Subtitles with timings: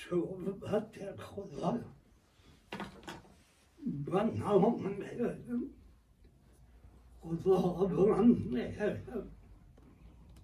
[0.00, 1.80] صحبت خدا
[4.06, 4.82] و نام
[7.20, 8.28] خدا من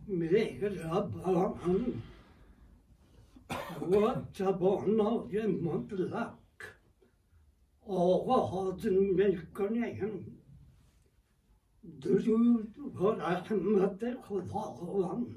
[0.08, 2.02] مهربان
[3.92, 6.34] و توانای مطلق
[7.86, 10.38] آغاز میکنیم
[12.00, 15.34] درود و رحمت خداوند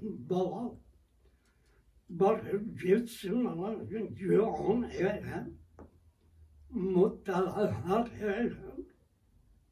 [2.19, 3.87] Bare Gudsen og
[4.19, 5.47] Jørn Ere,
[6.71, 8.51] Muttalar Ere,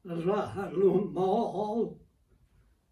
[0.05, 1.97] Rahanomal,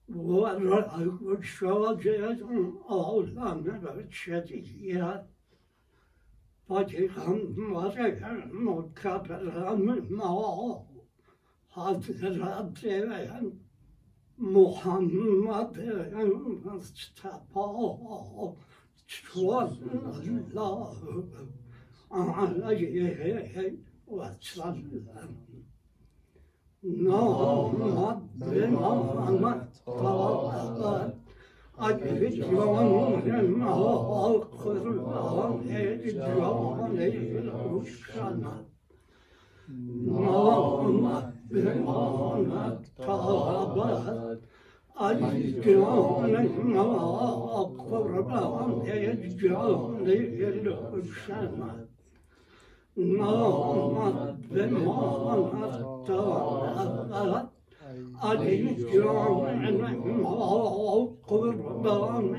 [0.09, 5.23] Varagudsjadjan Alanere Chedia,
[6.69, 8.21] Patikan Marek
[8.53, 10.87] Mokabran Mal,
[11.71, 13.53] Hadrat Ere,
[14.39, 15.77] Muhammad
[16.65, 17.67] Mustafa,
[19.37, 21.25] Vallahu
[22.11, 23.75] ala yehe
[24.09, 25.29] ve sallam.
[26.83, 31.15] Namad ve namad talabat
[31.79, 38.67] Acbit yavanın halkırı alan eğri civan eğri kuşanat.
[40.07, 44.39] Namad ve namad talabat
[44.97, 47.76] Acbit yavanın halkırı
[54.62, 57.50] محمد طاقت
[58.24, 62.36] علي جان ما قربان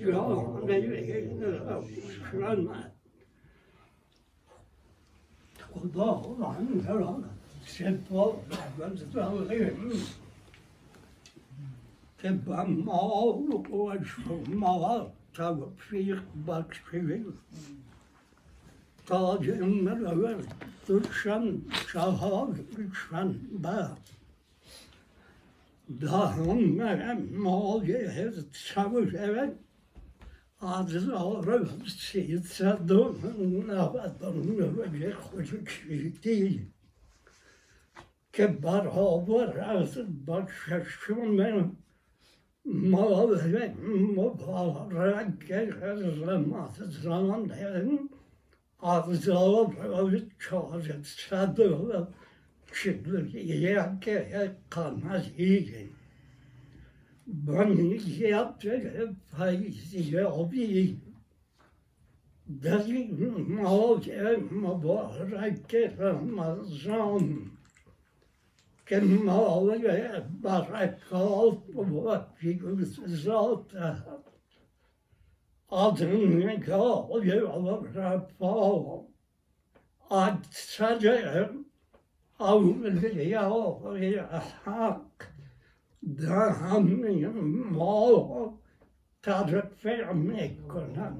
[0.00, 0.96] جان شنت
[5.74, 7.14] خداوند را
[7.66, 8.34] سپاس
[9.00, 10.19] گذاریم که به ما
[13.72, 17.26] و شما توفیق بخشید
[19.06, 20.36] تا جمله
[20.86, 22.60] دوشن چهار
[22.92, 23.88] شنبه
[26.00, 29.56] دهم مایه سوره
[30.60, 31.68] از هزار
[32.00, 33.16] سیصد و
[33.68, 34.32] نود و
[34.92, 36.72] نه خورشیدی
[38.32, 38.46] که
[42.65, 43.73] mal ve
[44.15, 48.11] mobalara gelir matıdranan derin
[48.79, 52.13] ağzalı böyle çağırır çadırlı
[52.73, 55.91] çıkılır yerke kalmaz yiyin.
[57.27, 61.01] Ben yaptırıp faiziyle obiyim.
[62.47, 64.01] Derin mal
[68.90, 69.78] که ماه
[70.42, 73.74] برکات و فیوزات
[75.70, 77.08] از نگاه
[77.94, 79.00] رفا
[80.10, 81.50] اکثر
[82.40, 85.22] اولیاء حق
[86.16, 87.26] دهن
[87.70, 88.58] ما
[89.22, 91.16] ترفع میکنن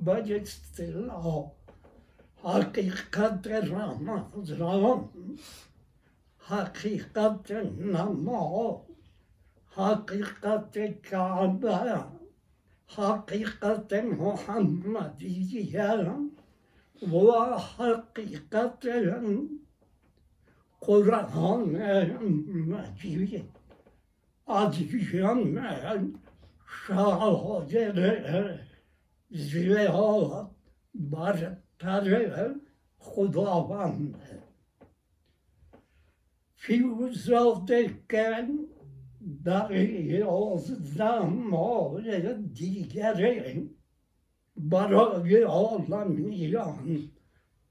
[0.00, 1.50] با اصطلاح
[2.44, 5.08] حقیقت رمضان
[6.43, 8.77] hakikatin namı,
[9.65, 11.77] hakikatin Kabe,
[12.87, 15.83] hakikatin Muhammediye
[17.01, 17.29] ve
[17.77, 19.63] hakikatin
[20.81, 21.65] Kur'an-ı
[22.45, 23.43] Mecid.
[24.47, 26.13] Adıyamen
[26.87, 28.59] şahadere
[29.31, 30.51] zileha
[30.93, 32.55] bartare
[32.99, 34.42] hudavande
[36.63, 38.47] filozofiken
[39.45, 41.51] dahi olsam
[42.55, 43.67] diğeri
[44.57, 46.77] barı olamayan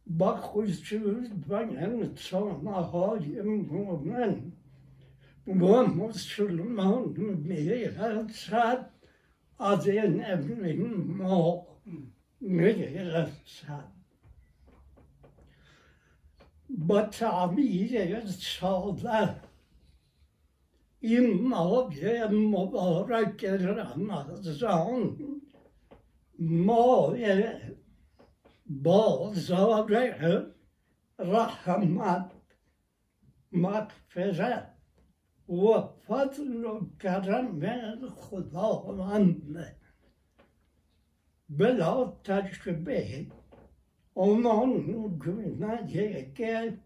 [0.07, 4.37] bakışsız benim sana halim mumen
[5.47, 7.09] bu Müslüman
[7.47, 8.91] mirasat
[9.59, 11.67] azin evin mu
[12.41, 14.02] mirasat
[16.79, 19.43] با تعبیر ساده
[21.01, 25.17] این ماه مبارک رمضان.
[26.39, 27.17] ماه
[28.67, 30.15] بازار
[31.19, 32.31] رحمت
[33.53, 34.73] مغفرت
[35.49, 39.77] و فضل و کرم خداوند.
[41.49, 43.27] بلا تشبه
[44.17, 44.73] امان
[45.19, 46.79] گونه که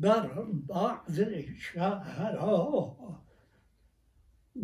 [0.00, 0.28] در
[0.68, 1.20] بعض
[1.58, 2.96] شهرها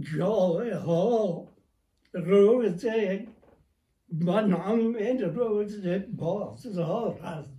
[0.00, 1.48] جای ها
[2.12, 2.86] روز
[4.08, 5.86] به نام این روز
[6.16, 7.58] بازار است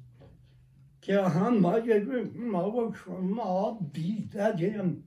[1.01, 1.99] که همه
[2.35, 5.03] ما و شما دیدیم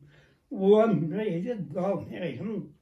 [0.52, 2.74] و می‌دانیم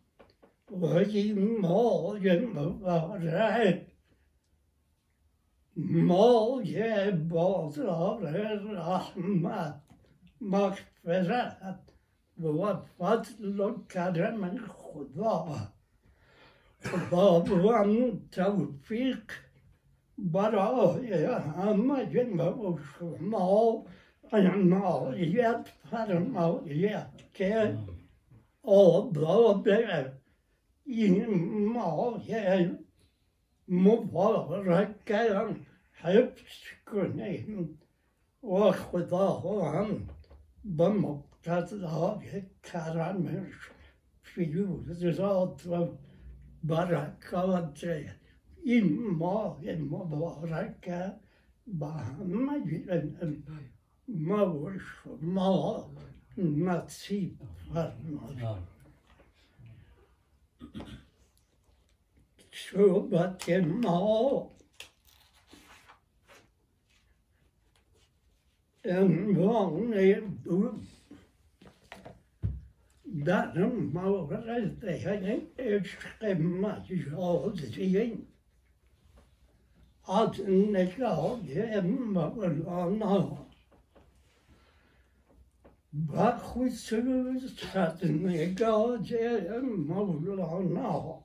[0.71, 3.90] و این مای مبارک
[5.89, 8.21] مای بازار
[8.57, 9.81] رحمت
[10.41, 11.81] مغفرت
[12.43, 15.47] و فضل و کرم خدا
[16.91, 19.23] هم توفیق
[20.19, 23.85] برای همه ما و شما
[24.33, 27.79] عنایت فرماید که
[28.63, 29.69] آداب
[30.85, 32.23] این ماه
[33.69, 35.05] مبارک
[36.03, 37.79] حفظ کنیم
[38.43, 40.09] و خدا هم
[40.65, 43.71] به مقتضای کرمش
[44.23, 45.89] فیوزات و
[46.65, 47.85] برکات
[48.65, 50.81] این ماه مبارک
[51.67, 52.83] به همه
[54.09, 55.91] ما و شما
[56.39, 57.39] نصیب
[57.69, 58.71] فرماید
[62.53, 64.51] صحبت ما
[73.27, 78.31] Darım mağaraz dayanın üç kımmaz oldu ziyin.
[80.07, 82.35] Adın ne kaldı emma
[82.69, 83.39] ana.
[85.93, 90.01] Bak huysuz satın ne kaldı emma
[90.47, 91.25] ana.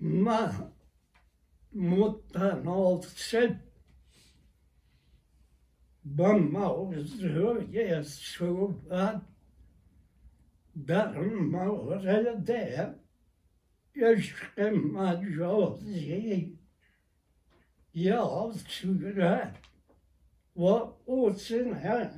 [0.00, 0.52] Ma
[1.72, 3.67] muttan olsun
[6.16, 9.22] Bamao Zürje Suba
[10.74, 12.94] Darmao Rede
[13.94, 16.52] Yaşkema Jozi
[17.94, 19.52] Yaz Süre
[20.56, 22.10] Ve Olsun Her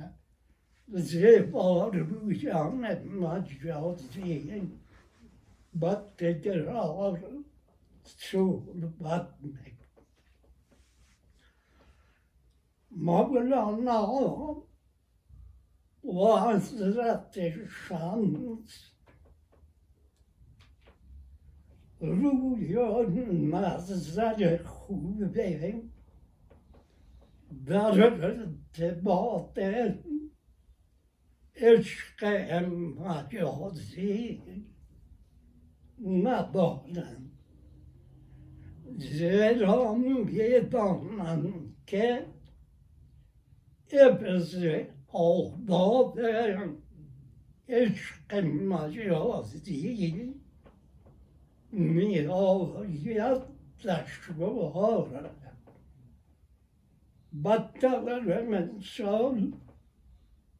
[0.89, 4.63] Zevar Rüyan Macazi
[5.73, 7.19] Bat Tedir Ağır
[8.03, 8.63] Su
[8.99, 9.70] Batmek
[12.91, 14.63] می‌کنم مولانا
[16.03, 18.91] و حضرت شمس
[21.99, 25.83] روی نظر خوبه
[27.65, 29.59] در ارتباط
[31.55, 32.23] عشق
[32.99, 34.41] مجازی
[36.05, 37.31] ندارند
[38.97, 42.25] زیرا می‌دانند که
[43.93, 46.17] hepsi auch dort
[47.67, 49.15] eşkınmacı
[49.65, 50.37] değil.
[51.71, 52.29] Mir
[53.03, 55.41] yaklaşma olarak.
[57.31, 59.37] Battalar hemen sol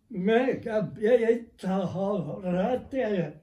[0.09, 3.33] mekabeye taharate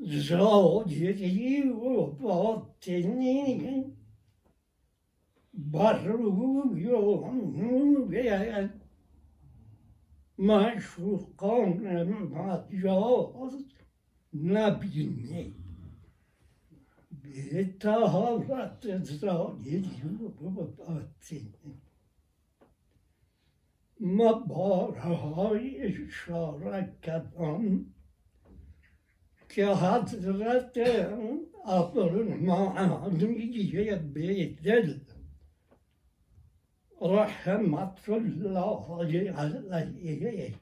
[0.00, 1.74] zor yediği
[2.22, 3.96] batinin
[5.58, 6.76] و
[7.60, 8.70] نور
[10.38, 13.64] معشوقان مجاز
[14.34, 15.54] نبینی
[17.22, 21.54] به طهارت ظاهری و باطنی
[24.00, 27.86] ما بارهای اشاره کردم
[29.48, 30.78] که حضرت
[31.66, 33.54] ابرالمعانی
[33.96, 34.94] به دل
[37.02, 40.54] رحمة الله عليه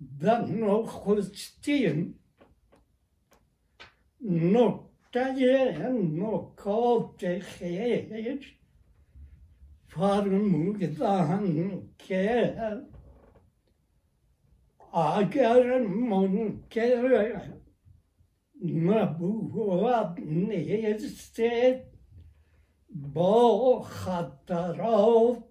[0.00, 2.14] بنو خلستين
[4.26, 8.58] noktaya nokaute خير
[9.88, 12.54] فرمودن که
[14.92, 15.86] اگر
[16.70, 17.40] كير
[18.64, 21.95] نبوت نیستید
[23.14, 25.44] با خطرات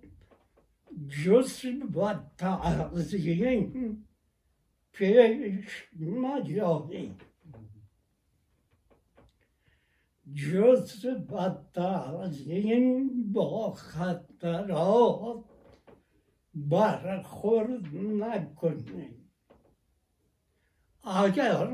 [1.25, 4.07] جز و تعظیم
[4.91, 7.15] پیش مجاری
[10.33, 15.43] جز و تعظیم با خطرات
[16.55, 19.31] برخورد نکنیم
[21.03, 21.67] اگر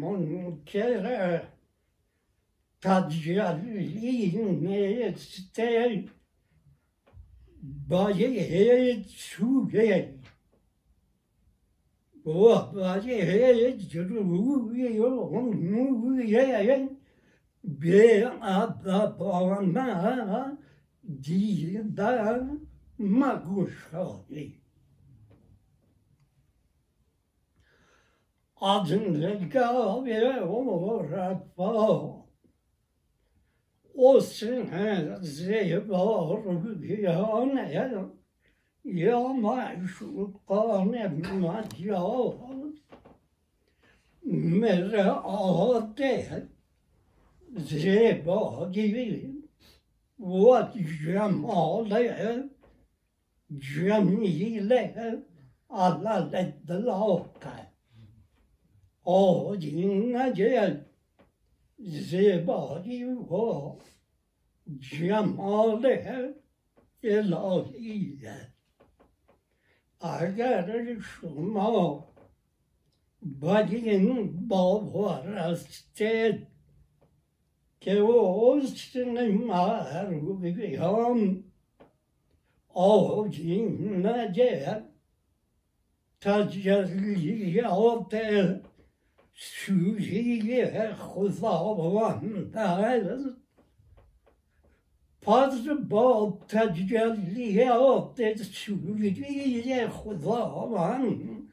[0.00, 1.42] منکر
[2.81, 6.05] تجلی نیسته
[7.87, 10.13] باید سویه
[12.25, 12.29] و
[12.73, 16.89] باید روی و نویه
[17.63, 19.91] به ادبانه
[33.96, 38.06] olsun he, zeybarum yani ya
[38.84, 41.08] ya maşukane
[41.40, 42.32] macav
[44.22, 46.42] mere ahade
[47.56, 49.34] zeyba gibi
[50.18, 52.44] vat cemale
[53.58, 54.94] cemile
[55.70, 56.30] Allah
[59.04, 60.34] o dinle
[61.78, 63.72] زیبایی و
[64.78, 65.86] جمال
[67.04, 68.52] الهیه
[70.00, 72.08] اگر شما
[73.22, 76.46] بر این باور هستید
[77.80, 80.32] که حسن مرویان
[82.68, 84.34] آدینه
[86.20, 86.90] تجلیات
[90.92, 93.36] خداوند است
[95.22, 101.52] پس با تجلیات سوری خداوند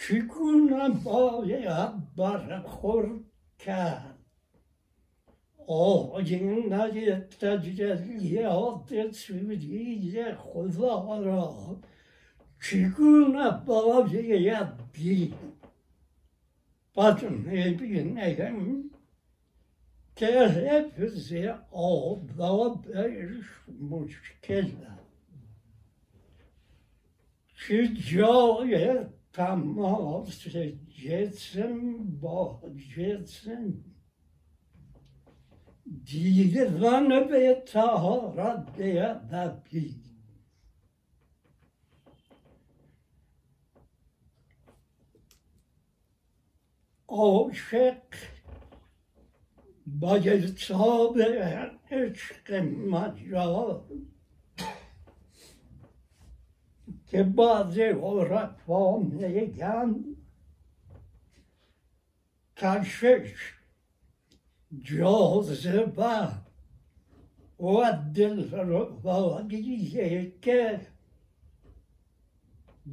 [0.00, 3.20] چگونه باید برخورد
[3.58, 4.18] کرد
[5.66, 11.76] آینه تجلیات سوری خدا را
[12.62, 14.68] چگونه باید
[16.98, 18.90] Batum, Elbigin, Egen,
[20.16, 23.28] Kez hepsi o oh, beraber
[23.68, 24.88] müşkilde.
[27.54, 31.82] Şicaye tamam secetsin,
[32.22, 33.84] bahçetsin.
[36.06, 40.07] Dili zanı ve taharat diye de bilgi.
[47.07, 48.01] عاشق
[49.87, 53.81] باید صابر عشق مجال
[57.07, 60.05] که بعضی عرفا میگن
[62.57, 63.53] کشش
[64.81, 66.29] جاذبه
[67.59, 70.87] و دل رباییه که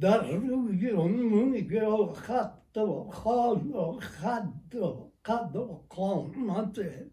[0.01, 7.10] در روی موی و خط kadro, kadro, kadro, kadro kalmadı.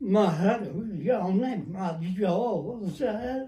[0.00, 0.60] Mahar
[1.02, 3.46] yani macaze.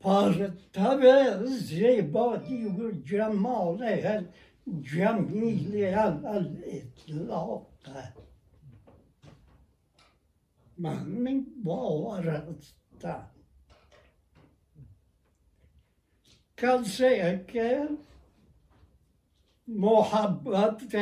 [0.00, 4.24] Partabe zibadi ve cemale her
[4.80, 8.12] cemiliye al itlaka.
[10.78, 13.30] Mahmin bu arada.
[16.56, 17.88] Kalsaya gel.
[19.68, 20.94] محبت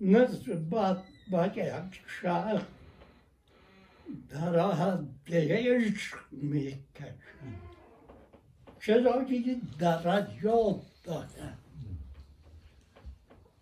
[0.00, 2.62] نسبت به یک شخص
[4.28, 7.70] در حد عشق می‌کشید
[8.80, 11.54] چرا که درجات داره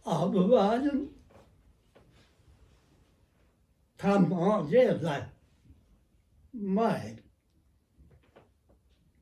[0.07, 1.07] اول
[3.99, 5.23] تمایل
[6.53, 7.21] میل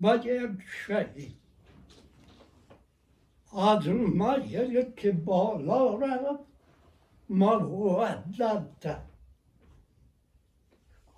[0.00, 0.50] با یک
[0.86, 1.45] شهید
[3.56, 6.44] از میل که بالا رفت
[7.28, 9.00] مودت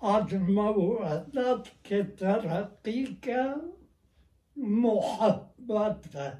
[0.01, 3.61] از مودت که ترقی کرد
[4.55, 6.37] محبت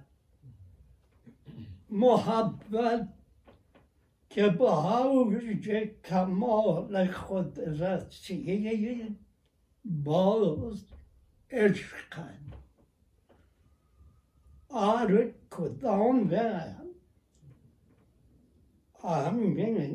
[1.90, 3.08] محبت
[4.30, 5.70] که با اوج
[6.06, 9.18] کمال خود رسید
[9.86, 10.86] باز
[14.70, 16.46] āru ku dāun vē
[19.02, 19.88] āham vīngi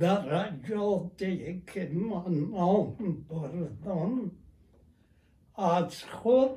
[0.00, 1.28] dārā jōl te
[1.66, 3.50] ki man māun bor
[3.84, 4.30] dāun
[5.56, 6.56] āts khut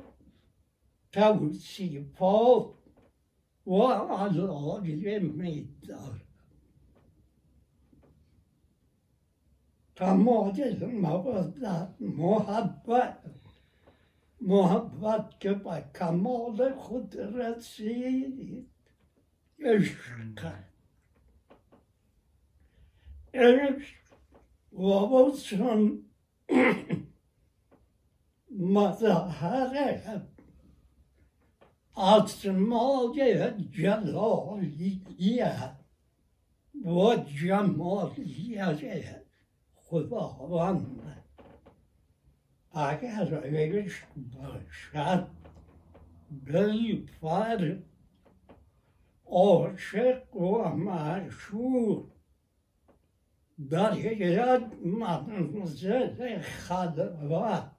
[1.12, 2.64] tāu sī pōl
[3.68, 6.16] wā ālō jī mī dār
[9.96, 10.72] tā mō jī
[11.04, 13.02] mā bā dā mō hā bā
[14.46, 18.68] محبت که به کمال خود رسید.
[19.64, 20.52] عشق.
[23.34, 23.96] عشق.
[24.72, 26.02] و چون
[28.50, 30.22] مظهر
[31.96, 35.70] اسمای جلالیه
[36.84, 39.22] و جمالیت
[39.74, 41.25] خداوند.
[42.76, 45.26] اگر عشق باشد
[46.30, 47.82] بالفرد
[49.26, 52.06] عاشق و معشوق.
[53.70, 57.70] در یک منزل خلوت.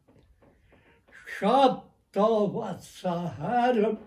[1.39, 3.97] شب تا و سهر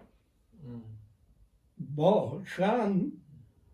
[1.78, 3.12] باشم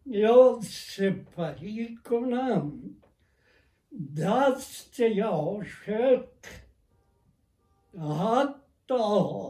[0.06, 2.72] یا سپری کنم.
[4.16, 6.24] دست عاشق
[8.00, 9.48] حتی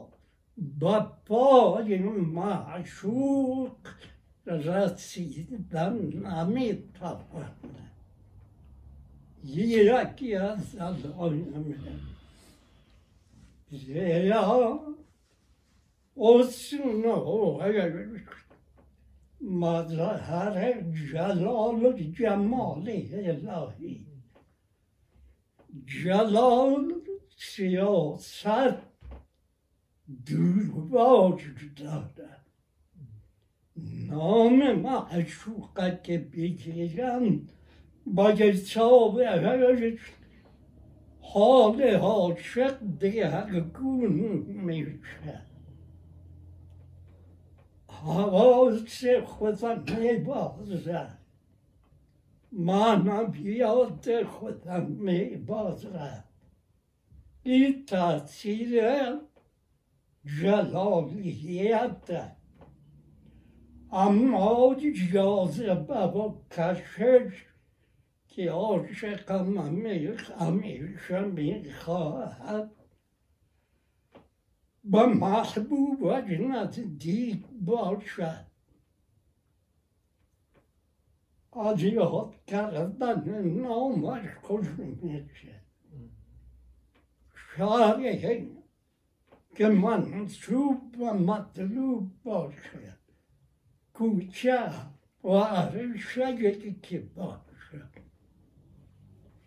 [0.57, 3.77] به پای معشوق
[4.47, 7.79] رسیدن نمی‌تواند.
[9.45, 11.75] یکی از علائم
[13.71, 14.81] زیرا
[16.17, 17.61] حسن و
[19.41, 20.81] مظهر
[21.13, 24.07] جلال و جمال الهی.
[26.05, 26.93] جلال
[27.37, 28.77] سیاست
[30.27, 32.47] دور وجود دارد
[34.11, 37.49] نام معشوقه که بگیرم
[38.07, 39.21] باید صاحب
[41.21, 44.13] حال عاشق دگرگون
[44.47, 45.43] میشه
[47.89, 51.19] حواس خودم میبازد
[52.53, 56.26] معنویات خودم میبازد
[57.47, 58.83] این تاثیر
[60.41, 62.33] جلالیت
[63.93, 64.77] اما
[65.13, 67.47] جاذبه و کشش
[68.29, 69.59] که عاشقم
[70.41, 72.71] همیشه می‌خواهد.
[74.85, 78.47] به محبوب و نزدیک باشد.
[81.53, 84.67] از یاد کردن نامش خوش
[85.03, 85.56] میشه.
[87.57, 88.49] Scharigen
[89.55, 92.99] gemeint super matluborsa,
[93.93, 94.73] kuça
[95.23, 95.75] var
[96.15, 97.91] şageki başa.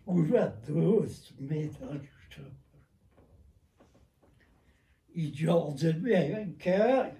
[0.06, 2.42] Ura dost medaşta.
[5.14, 7.12] İcazet veren kâr.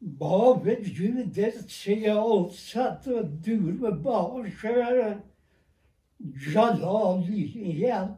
[0.00, 5.18] Babet günü dersiye olsa da dürme bağışlara
[6.34, 8.17] Jalaliye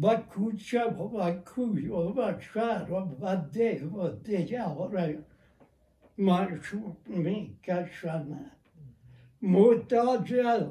[0.02, 5.18] و کوچه و کوی و شهر و ده و دیگر
[6.18, 8.52] معشوق می‌کشند
[9.42, 10.68] متاجر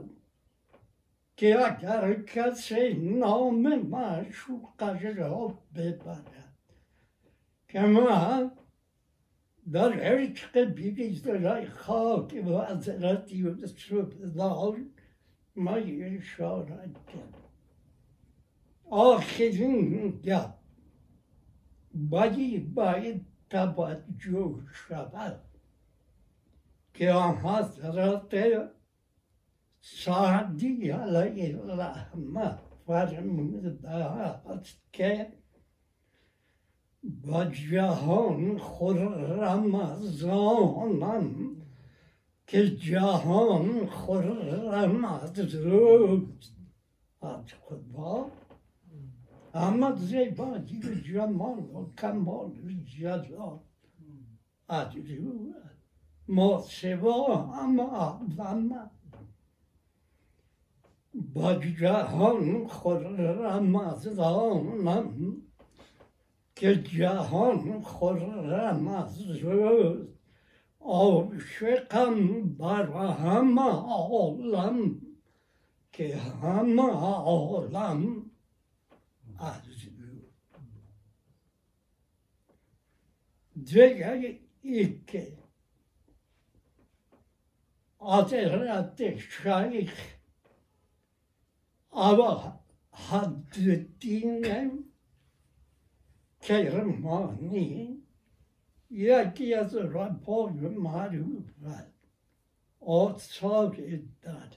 [1.36, 6.54] که اگر کسی نام معشوقش را ببرد
[7.68, 8.50] که من
[9.71, 13.91] در عشق بیزرای خاک و حضرت یوسف
[14.35, 14.77] دار
[15.55, 17.37] ما اشارت کرد
[18.89, 20.53] آخرین گپ
[21.93, 25.41] باید باید توجه شود
[26.93, 28.35] که آن حضرت
[29.81, 32.57] سعدی علیه الرحمه
[32.87, 35.33] فرموده است که
[37.27, 41.55] و جهان خرم از آنم
[42.47, 46.51] که جهان خرم از روز
[47.21, 48.25] از خدا
[49.53, 53.59] اما زیبایی و جمال و کمال و جلال
[54.67, 55.53] از روز
[56.27, 58.89] ما سوا اما اعظم
[61.13, 65.37] با جهان خرم از آنم
[66.59, 70.07] که جهان خرم از روز
[70.79, 75.01] عاشقم بر همه عالم
[75.91, 78.31] که همه عالم
[79.39, 79.61] از
[83.63, 85.37] دیگر ای که
[87.99, 90.15] حضرت شیخ
[91.91, 92.59] اما
[96.40, 98.02] کرمانی
[98.90, 101.50] یکی از ربای معروف
[102.80, 103.76] آثار
[104.22, 104.56] داد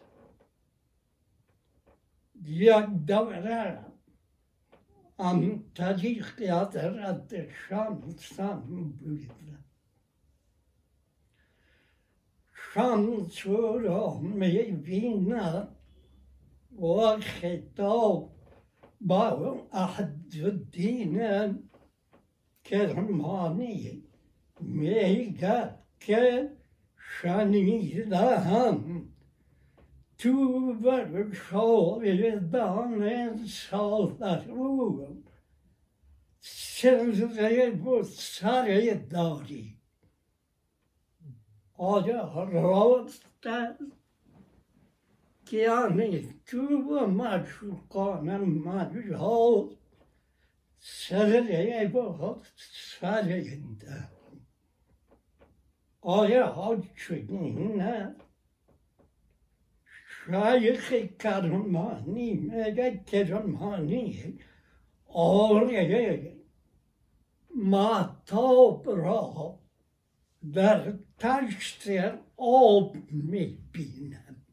[2.45, 3.85] یک دوره
[5.19, 8.59] ام طریق حضرت شمسم
[8.99, 9.29] بود
[12.73, 15.67] شمس را می بیند
[16.81, 18.31] و خطاب
[19.01, 21.21] با احد الدین
[22.63, 24.03] کرمانی
[24.59, 26.51] میگه که
[26.97, 29.05] شنیدم
[30.17, 35.07] تو بر شایدان سالرو
[36.39, 39.77] سرزه بود سر داری.
[41.73, 43.25] آیا راست
[45.45, 46.67] که یعنی تو
[47.07, 49.75] مشوقان مجال
[51.87, 52.47] بود
[52.99, 53.63] سر داری
[56.01, 58.15] آیا چنین نه
[60.25, 64.39] شایخ کرمانی میگه کرمانی
[65.07, 66.37] آره
[67.55, 69.59] ماتاب را
[70.53, 71.87] در تشت
[72.37, 74.45] آب می‌بینم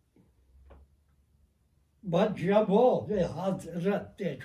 [2.02, 4.38] با جواب حضرت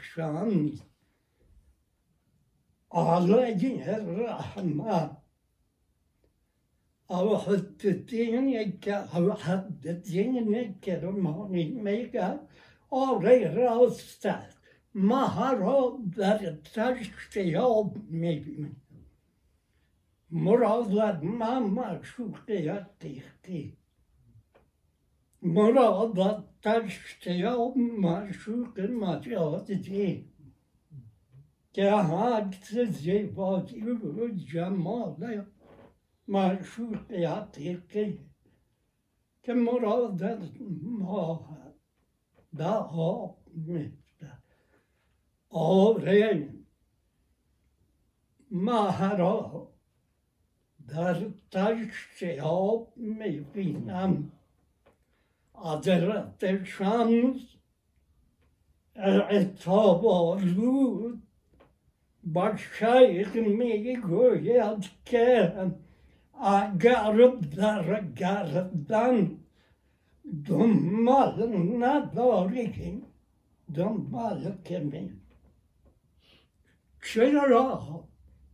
[2.95, 5.17] على جهة الرحمة
[7.11, 12.47] أو حدتين يكا أو حدتين يكا رماني ميكا
[12.93, 14.55] أو غير أستاذ
[14.93, 18.73] ما هرو در تشتياب ميبين
[20.31, 23.73] مرادlar ما معشوقيات تيختي
[25.43, 30.34] مرادlar تشتياب معشوق المعشوقات تيختي
[31.75, 35.45] که عکس زیبایی و جمال
[36.27, 37.57] معشوقیت
[37.89, 38.17] که
[39.43, 40.23] که مراد
[40.81, 41.47] ما
[42.57, 44.31] دها میفته
[45.49, 46.49] آره.
[48.51, 49.71] مهرا
[50.87, 54.31] در تشت آب می‌بینم
[55.53, 57.41] حضرت شمس
[58.95, 61.24] اعتاب آلود
[62.25, 65.77] Başka başayıkmayı göğyatken
[66.33, 69.37] agarıplar garıptan
[70.47, 73.05] dummalına doğru gin
[73.75, 75.21] dummalı kemin.
[77.03, 77.79] Çıra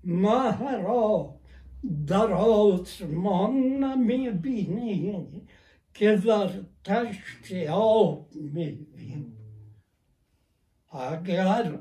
[0.03, 1.27] mahara
[1.83, 5.25] darot monna mi bini
[5.93, 6.51] kezar
[6.83, 9.35] taş tiyop mi bin
[10.91, 11.71] agar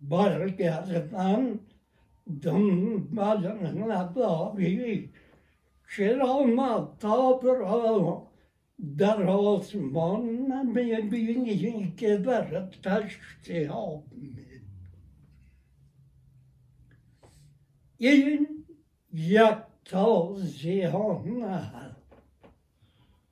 [0.00, 1.60] برگردن
[2.42, 3.46] دنبال
[3.92, 5.10] نداری
[5.96, 8.26] چرا مطاب را
[8.98, 14.04] در آسمان نمی‌بینی که در تشت آب
[17.98, 18.64] این
[19.12, 21.98] یک تازیان است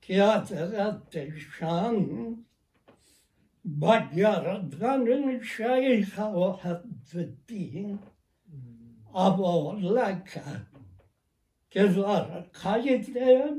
[0.01, 0.23] که
[3.75, 6.23] Magyarların çayı mhm.
[6.23, 7.99] aber din.
[9.13, 10.43] Ama laka
[11.71, 12.51] gezar
[13.15, 13.53] der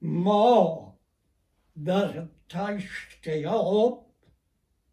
[0.00, 0.96] ma
[1.76, 4.04] dar taşte ya op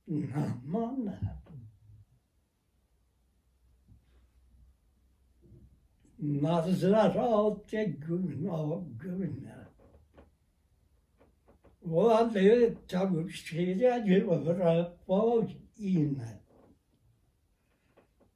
[0.07, 1.37] namana.
[6.19, 9.56] Nazlara aldı günah günah.
[11.91, 14.05] Ulan böyle tam şeyde
[14.45, 16.41] bırakmam iğne.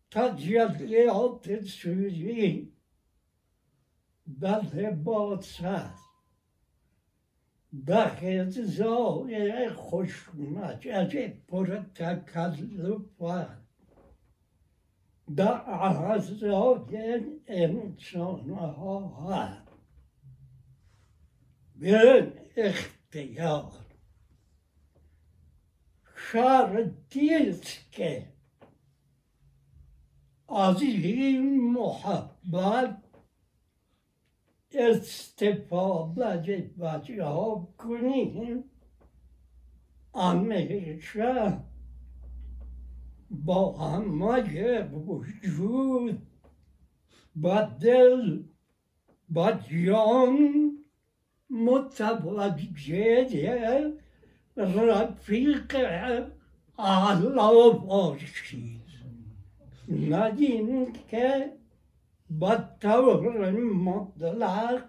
[0.10, 2.76] Ta cihatlı altın sürüyün.
[4.28, 5.92] Ben de bağıtsa.
[7.88, 13.48] Dahiyeti zavye hoşuna çecek para takallık var.
[15.30, 18.76] Da azraven insana
[19.26, 19.64] var.
[21.76, 22.76] Ben eh,
[26.16, 28.28] شرطی است که
[30.50, 33.04] از این محبت
[34.72, 37.24] استفاده بچه
[37.78, 38.64] کنیم
[40.16, 41.58] همیشه
[43.30, 46.28] با همه وجود
[47.36, 48.44] با دل
[49.30, 50.72] با جان
[51.52, 53.28] متوجه
[54.58, 55.76] رفیق
[56.78, 58.82] اعلا باشید
[59.90, 61.52] ندین که
[62.30, 64.84] با طور مطلق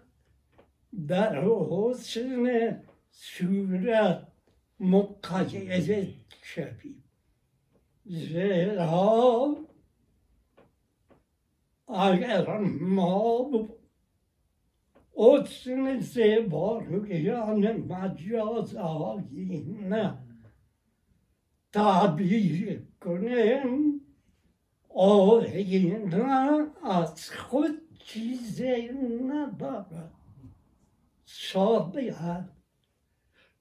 [1.09, 2.77] در حسن
[3.11, 4.27] صورت
[4.81, 7.05] مقید شویم
[8.05, 9.57] زیرا
[11.89, 13.51] اگر ما
[15.16, 20.18] حسن زیبایان مجاز آیینه
[21.74, 24.02] تعبیر کنیم
[24.90, 28.90] آیینه از خود چیزی
[29.24, 30.12] ندارد
[31.26, 32.16] ساده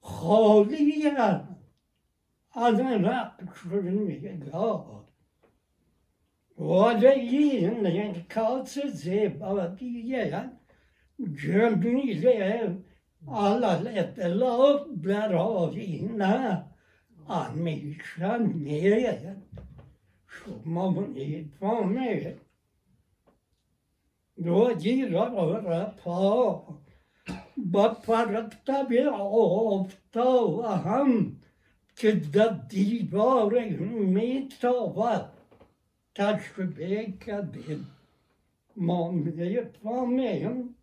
[0.01, 1.07] خالی
[2.55, 5.07] از نقش نگاه
[6.57, 8.79] ولی این کاس
[11.18, 12.76] زیباییه جمیله
[13.28, 16.64] على الإطلاق براینا
[17.28, 19.36] همیشه میره
[20.26, 22.40] شما می‌فهمید
[24.36, 26.62] روزی را رفا
[27.56, 31.36] با پرتب آفتا هم
[31.96, 35.28] که در دیوار میتابد
[36.14, 37.86] تشبیه کردیم
[38.76, 40.74] ما می‌فهمیم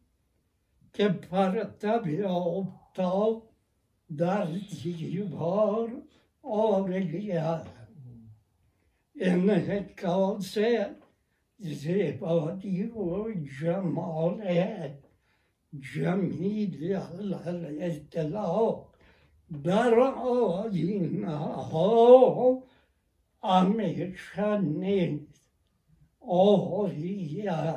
[0.94, 3.50] که پرتب آفتاب
[4.18, 4.46] در
[4.84, 6.02] دیوار
[6.44, 7.62] آرگیه
[9.16, 10.58] این حکاس
[11.58, 14.42] زیبایی و جمال
[15.80, 16.96] جمیل
[17.46, 18.90] الاطلاع
[19.64, 22.64] در آینه ها
[23.44, 25.50] همیشه نیست
[26.22, 27.76] آریه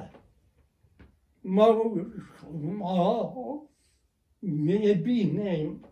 [1.45, 1.95] ما
[2.41, 3.69] شما
[4.43, 5.83] می‌بینیم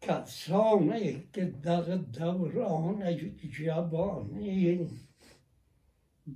[0.00, 3.16] کسانی که در دوران
[3.50, 4.88] جوانی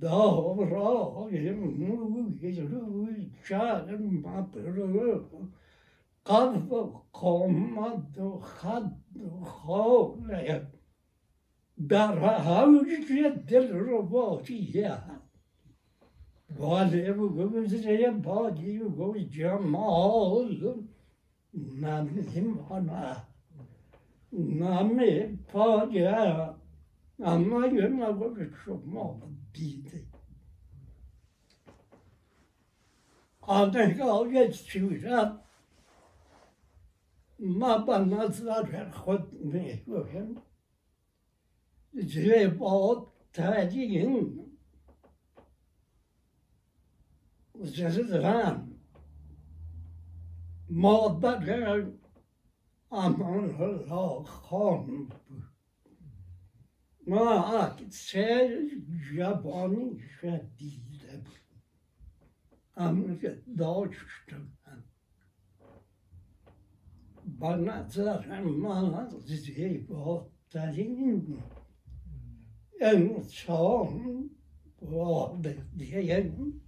[0.01, 5.25] دارای موی روی چرم مبرو
[6.25, 10.67] قلب و قامت و خد و خاله
[11.89, 12.87] در حوج
[13.47, 15.14] دل رباطیه
[16.57, 20.53] wāli ebu gubu siraya bā jiyu gubu jiya māo
[21.53, 23.15] nāmi him hāna
[24.31, 26.55] nāmi pā jiya
[27.31, 29.07] āmā yu mā gubu shukmā
[29.55, 30.05] bīdi
[33.57, 35.27] ādā kā āgā chīvirā
[37.59, 40.31] mā bā nā tsā rā khot mē yu him
[42.15, 42.75] jiya bā
[43.35, 44.44] tā jiyin
[47.63, 48.71] زیباترین زن
[50.69, 51.85] مادر
[52.91, 55.09] امان الله خان.
[57.07, 58.61] ما اکثر
[59.15, 59.99] جوانی
[60.57, 61.23] دیده
[62.77, 64.51] بود داشتم.
[67.39, 70.43] به نظر من زیباترین
[72.81, 74.29] انسان
[74.81, 76.61] والدین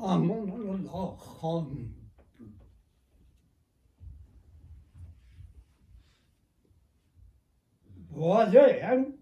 [0.00, 1.88] Amanullah Khan.
[8.10, 9.16] Boğazıyan,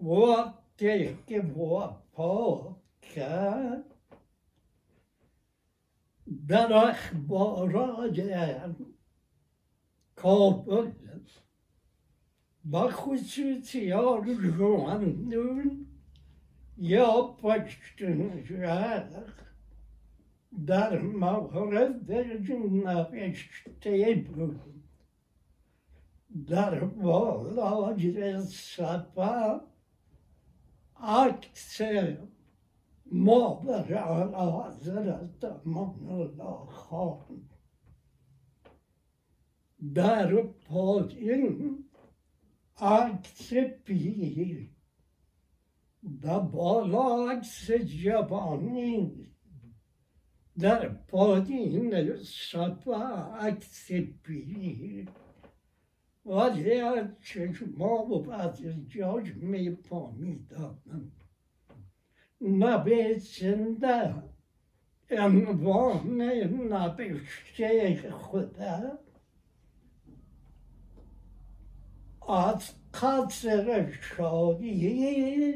[0.00, 2.76] boğa tehlike boğa pağa,
[6.48, 8.96] darah bağıracağım,
[10.14, 10.90] kabul,
[12.64, 15.88] bakışıç yardımın.
[20.66, 24.78] در مورد نوشته بود.
[26.46, 29.60] در بالای صفا
[30.96, 31.80] عکس
[33.06, 37.48] مادر اعلی حضرت امان الله خان.
[39.94, 41.84] در پایین
[42.76, 43.52] عکس
[43.84, 44.70] پیر
[46.22, 49.28] در بالا عکس جوانی
[54.22, 55.08] پیر
[56.26, 60.78] ولی از چشما و بعضی جاش میفهمیدم
[62.40, 64.14] نویسنده
[65.10, 68.98] عنوان نوشته خدا.
[72.28, 75.54] از قصر شادی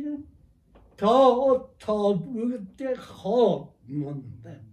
[0.97, 4.72] تا تابوت خواب مانده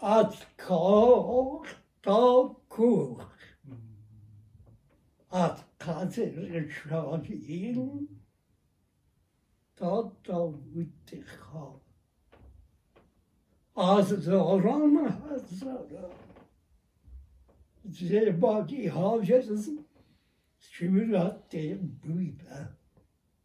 [0.00, 1.66] Atkotakur.
[5.30, 8.10] At Kadir Şahin.
[9.76, 11.80] Tata Müttikha.
[13.76, 16.10] Azdoran Hazara.
[17.84, 19.68] Zebaki Havcaz.
[20.58, 22.68] Şimülatte Büyübe.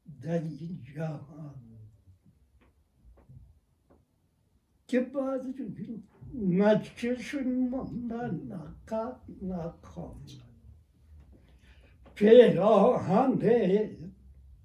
[0.06, 1.56] Deli Cahan.
[4.88, 6.09] Kibadır Gülüm.
[6.34, 10.30] مجکشون ماندن نقد نخواند
[12.16, 13.40] پیراهن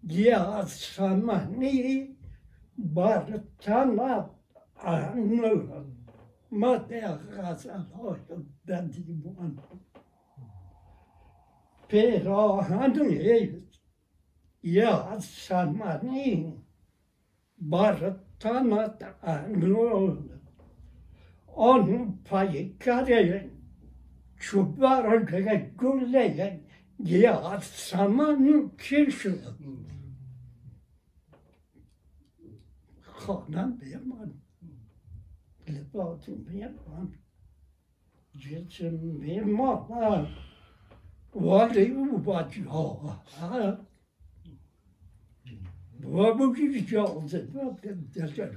[0.03, 1.77] یاسمنی
[2.79, 4.31] بر تنت
[4.85, 5.85] انور
[6.53, 8.18] مده غزل های
[8.66, 9.59] در دیوان
[11.88, 12.92] پیراهن
[14.62, 16.55] یاسمنی
[17.59, 19.05] بر تنت
[21.57, 23.51] onun payı payıkları
[24.40, 26.61] çubara göre gülleyen
[26.99, 29.38] ya samanı kirşu.
[33.27, 34.33] Kanan beyaman.
[35.69, 37.11] Lebatın beyaman.
[38.37, 40.29] Cilsin beyaman.
[41.35, 43.81] Vali ubat ya.
[45.99, 47.49] Bu bu gibi çaldı.
[47.55, 48.55] Bu bu gibi çaldı.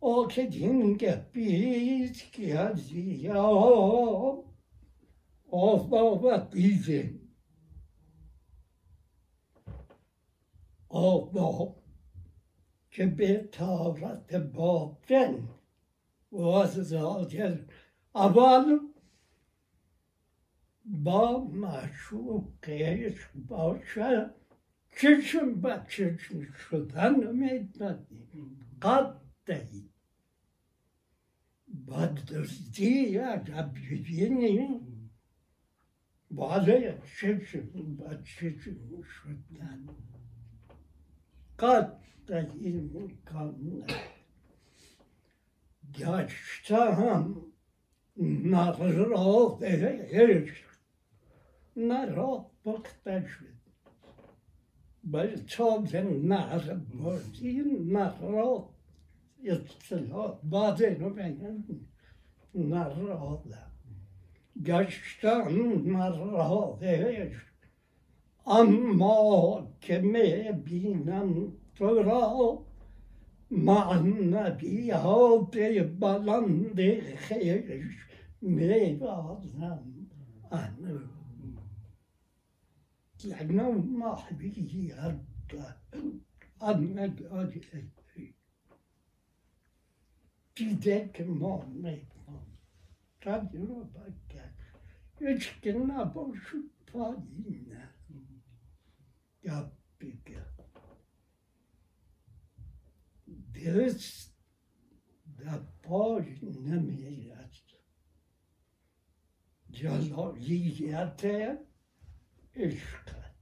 [0.00, 4.44] O kedin gebit yazıyor.
[5.50, 7.30] Of baba bizim.
[10.90, 11.76] Of baba.
[12.90, 15.42] Kebe tavrate babden.
[16.32, 17.60] Boğazı zaten.
[18.14, 18.94] Abalım.
[20.84, 24.38] Ba maşuk geç başa.
[24.96, 28.06] Çirkin bak çirkin şudan meydan.
[28.80, 29.87] Kat değil.
[31.90, 34.80] بدرستی عجب ببینی
[36.30, 39.86] بالای چشم با چشم شدن
[41.58, 42.00] قد
[42.60, 43.86] این می‌کنه
[45.94, 47.36] گشتم
[48.16, 49.58] نرا
[50.00, 50.68] عشق
[51.76, 53.58] نرا بخته شد
[55.04, 55.36] بل
[59.42, 61.86] يطلعوا بعضهم بعدين
[62.54, 63.68] مرة واحدة
[64.64, 65.52] گشتن
[65.86, 67.48] مرحاقش
[68.48, 72.64] أما که می بینم تو را
[73.50, 78.06] معنبی ها به بلند خیش
[78.42, 79.84] می بازم
[80.52, 81.00] أنا
[83.24, 85.14] لعنو محبی هده
[86.62, 87.60] أنا داری
[90.58, 92.06] Gidek Muhammed
[93.20, 94.52] Kadir'e bak
[95.20, 97.88] Üç gün boşu fadine.
[99.42, 100.44] Yaptık ya.
[103.26, 104.30] Ders
[105.26, 107.62] da pagina miras.
[109.70, 111.66] Celaliyete
[112.54, 113.34] eşka.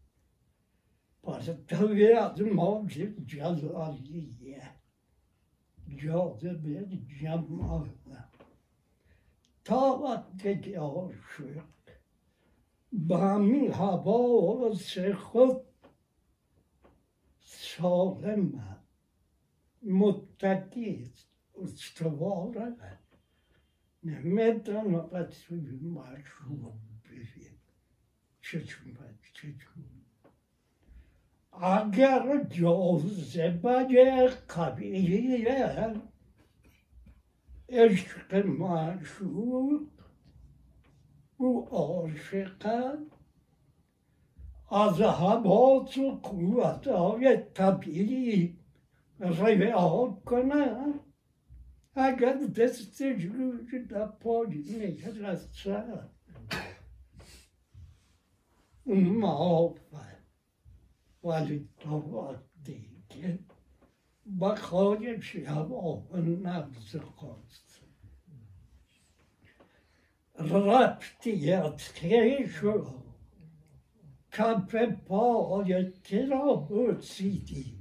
[1.22, 4.75] Parça tabiatım o bir celaliye.
[5.96, 6.86] جاذبه
[7.20, 7.86] جمع
[9.64, 11.64] تا وقتی که عاشق
[12.92, 15.60] به همین حواس خود
[17.40, 18.76] سالم
[19.82, 21.12] متکی
[21.62, 22.76] استواره
[24.02, 27.58] نمی‌تونه توی مشروب ببین.
[28.42, 28.84] چشم
[29.34, 29.95] چشم
[31.60, 35.94] agar cozibeye kabileler
[37.68, 39.90] eşk-ı maşuk
[41.38, 42.98] bu aşıka
[44.70, 48.56] azhabat-ı kuvvet-i tabii.
[49.20, 50.94] Rivâkına
[51.96, 56.10] agar destecrücü da polini yarasa
[58.84, 60.15] muhabbet
[61.26, 63.38] ولی تا دیگه
[64.26, 67.80] با خواهش هوا و نفس خواست
[70.38, 72.84] رفتیت خیش و
[74.32, 74.74] کف
[75.06, 75.92] پای
[76.30, 77.78] را برسیدی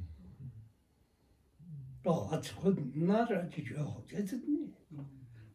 [2.04, 4.36] را از خود نرد جاگت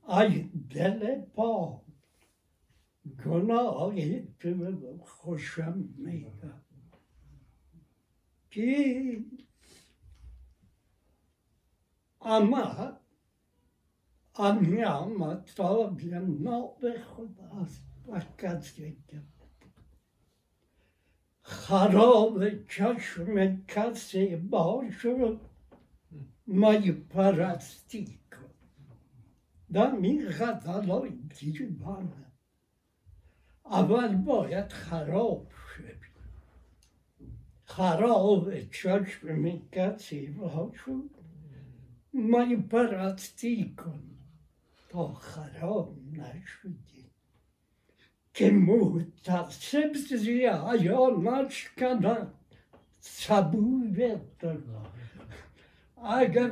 [0.09, 1.83] ای دل پا
[3.25, 6.60] گناه تو خوشم میاد
[8.51, 9.25] ки
[12.19, 13.01] ама
[14.35, 17.73] амяма трогля новых вас
[18.07, 18.99] показывает.
[21.43, 25.41] хоробы чашмы кассе бошуру
[26.47, 28.43] мою парастику.
[29.69, 32.33] Да ми гадалой дивана.
[33.63, 35.49] Аввал бояд хароб
[37.81, 40.35] این غزلای دیوانه اول باید خراب شد خراب چشم کسی
[40.85, 41.11] شد
[42.15, 44.03] مای پرستی کن
[44.89, 47.11] تا خراب نشدی
[48.35, 52.27] که متصب زیایانش کنن
[53.01, 54.21] صبور
[56.05, 56.51] اگر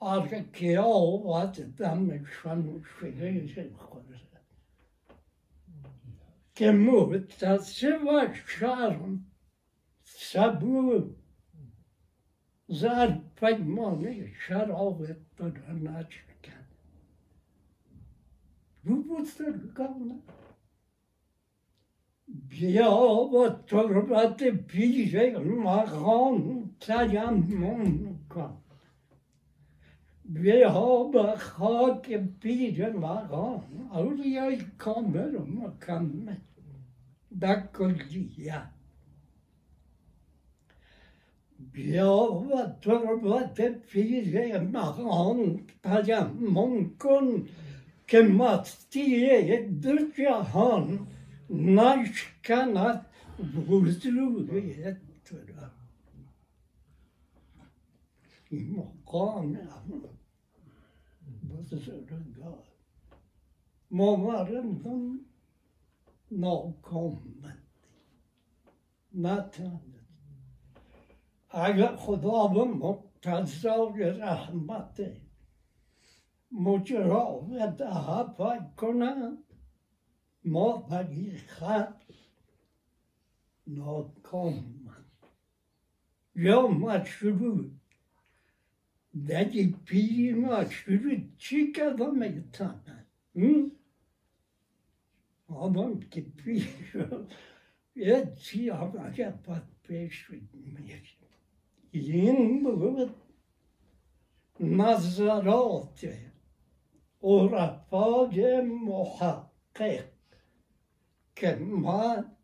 [0.00, 1.18] باید این مقام رسیدی او
[1.78, 4.04] بزرگایی که رسید آره که آواد دمشان شویش خورد
[6.54, 9.26] که متصب شرم
[10.04, 11.14] صبور
[12.68, 16.30] زر پیمانه شراب دادن نچکن
[18.84, 20.22] bu buzurganı
[22.50, 25.14] بیا تربت پیر
[30.32, 32.04] Vi har behag
[32.40, 33.16] bidra
[33.90, 36.38] og jeg kommer og kan
[37.30, 38.60] bekolja.
[41.72, 47.48] Bjava turvate firema on para munkun
[48.06, 51.06] kematiye dürtya han
[51.48, 53.04] naşkanat
[53.66, 55.70] vuzlu yettura.
[58.50, 60.19] İmokan amur.
[61.50, 62.64] بزرگی تو را این مقام بزرگان
[63.90, 65.20] ممرندن
[66.30, 67.66] ناکامند
[69.14, 70.06] نتاند
[71.50, 75.20] اگر خدا به مقتضای رحمته
[76.52, 79.38] مجراوت هفا کنند
[80.44, 82.02] ما بری خط
[83.66, 84.80] ناکام
[86.34, 87.70] یا مشروع
[89.12, 90.86] Да не понимаешь,
[91.38, 92.80] чика вам это
[93.34, 93.70] надо.
[95.50, 96.62] Adam gibi
[97.96, 101.00] etki alacak bak beş milyon.
[101.92, 103.10] Yeni bu
[104.60, 106.04] nazarat
[107.22, 110.04] urafage muhakkik
[111.34, 112.36] kema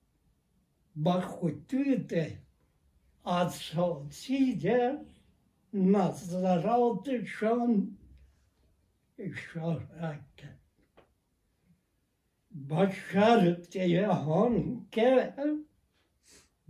[0.96, 2.32] bakutüde
[3.24, 5.04] asosiye
[5.76, 7.72] نظراتشان
[9.18, 10.60] اشاره کرد
[12.50, 13.76] با شرط
[14.08, 15.34] آن که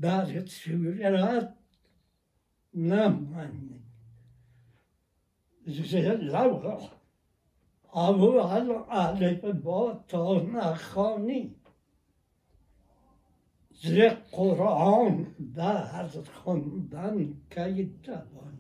[0.00, 1.54] در صورت
[2.74, 3.86] نمانید
[5.66, 6.90] زلوه
[7.94, 11.54] اول الف با تا نخانی
[13.70, 13.98] ز
[14.32, 18.55] قرآن درد خوندن که توانی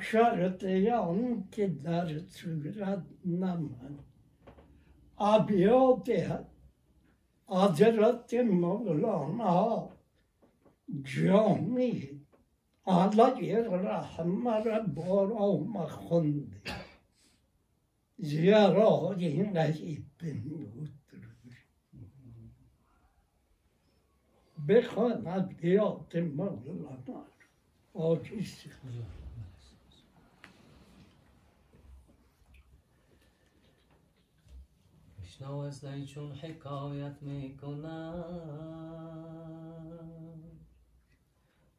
[0.00, 3.98] شرط آن که در صورت نمانی
[5.18, 6.10] ابیات
[7.46, 9.90] حضرت مولانا
[11.02, 12.20] جامی
[12.86, 16.62] علی رحمه را بارا خونده
[18.18, 20.04] زیارای نجیب
[20.44, 20.90] بود
[24.68, 27.24] بخواند بیات مولانا
[27.94, 28.54] آجیز
[35.38, 38.24] بشنو از چون حکایت می‌کنم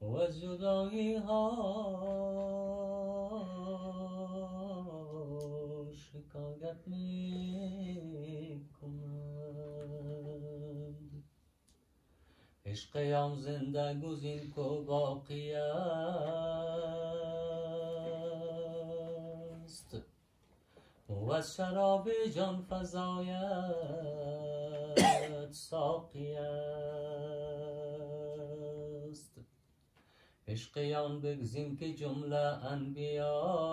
[0.02, 1.50] و از جدایی ها
[5.94, 7.50] شکایت می‌کنم
[12.66, 15.54] عشق یام زنده گزین کو باقی
[21.30, 23.38] و از شراب جان فضایت
[25.52, 26.60] ساقی است.
[30.48, 33.70] عشقیان بگزین که جمله انبیا.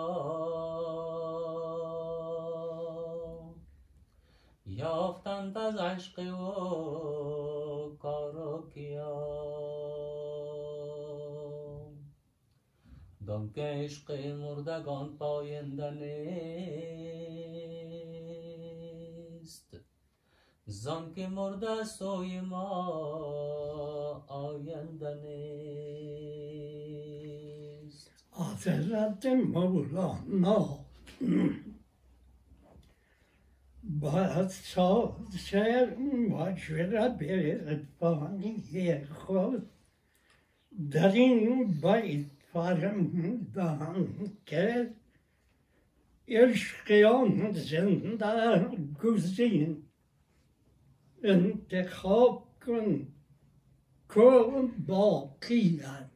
[4.65, 9.46] یافتند از عشق و کارو کیا
[13.27, 16.87] دان که عشق مردگان پاینده نیست.
[20.65, 22.65] زان که مرده سوی ما
[24.27, 25.71] آینده نیست.
[28.31, 30.79] حضرت مولانا
[33.83, 34.49] باید
[35.37, 35.95] شعر
[36.29, 39.69] مجره به عرفانی خود.
[40.91, 41.79] در این
[42.57, 44.09] Faremden
[44.45, 44.93] gel
[46.27, 48.67] Eşkıyan zindar
[49.01, 49.89] güzin
[51.23, 53.11] İntihab kın
[54.07, 56.09] Kın bakiyen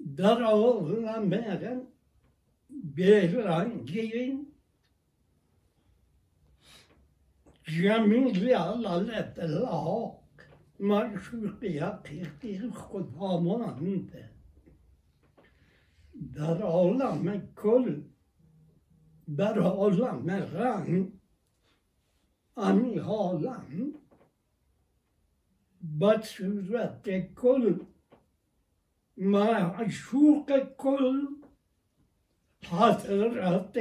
[0.00, 1.86] Dar ağına meren
[2.70, 4.54] Behran giyin
[7.64, 10.19] Cemil ya lalet Allah'a
[10.80, 14.12] معشوقی حقیقی خداوند
[16.34, 18.02] در عالم کل
[19.36, 21.12] در عالم رنگ
[22.56, 23.94] امی عالم.
[25.82, 27.78] به صورت کل
[29.16, 31.26] معشوق کل
[32.64, 33.76] حضرت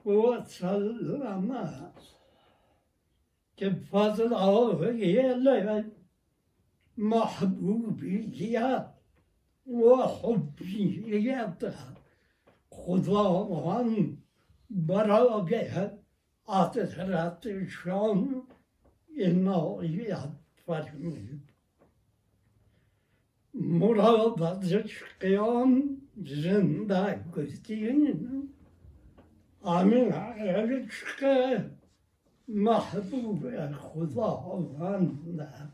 [0.05, 1.66] وسلم
[3.57, 5.34] که فضل آقای
[6.97, 8.87] محبوبیت
[9.66, 11.74] و حبیت
[12.70, 14.22] خداوند
[14.70, 15.68] برای
[16.49, 18.43] حضرتشان
[19.24, 20.28] عنایت
[23.57, 28.57] Muradadır çıkıyorum zında gözün
[29.64, 31.64] Amin er çıkı
[32.48, 35.72] mahbub er huda olanda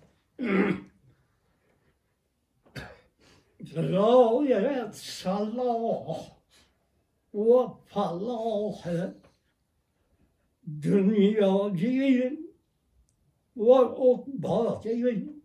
[3.77, 6.19] Râyet salâh
[7.35, 8.87] ve falâh
[10.83, 12.41] Dünyacıyım
[13.57, 15.42] ve ukbâcıyım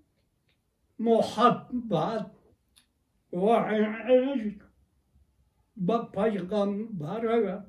[0.98, 2.26] muhabbet
[3.34, 4.64] ve ilk
[5.78, 7.64] ve peygambere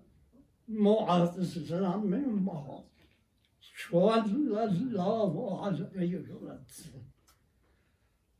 [0.68, 2.88] muazzami muhabbet.
[3.90, 7.08] Sallallahu aleyhi ve sellem.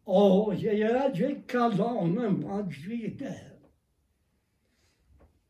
[0.07, 3.59] O yiyecek kazanı macide.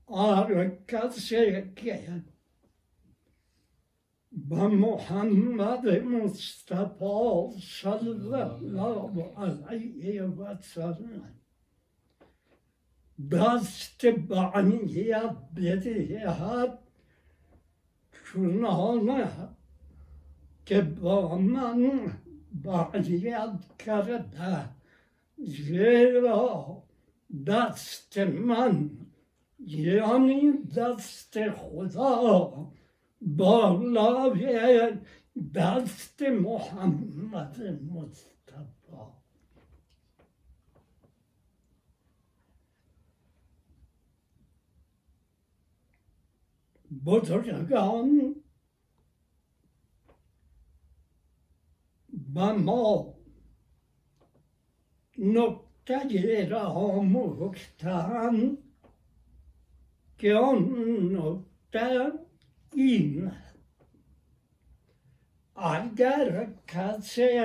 [0.08, 1.36] Arkası
[1.76, 2.24] gelen
[4.48, 11.34] به محمد مصطفی صلی الله علیه و سلم
[13.32, 16.78] دست بعنیت بدهد
[18.32, 19.30] چنانه
[20.66, 22.12] که با من
[22.52, 24.68] بعدیت کرده
[25.36, 26.82] زیرا
[27.46, 28.90] دست من
[29.58, 32.70] یعنی دست خدا
[33.20, 34.92] بالای
[35.54, 38.38] دست محمد مصطفی
[47.04, 48.34] بزرگان
[52.34, 53.14] به ما
[55.18, 58.58] نکته را آموختند
[60.18, 60.62] که آن
[61.16, 62.27] نکته
[62.72, 63.32] این
[65.56, 67.38] اگر کسی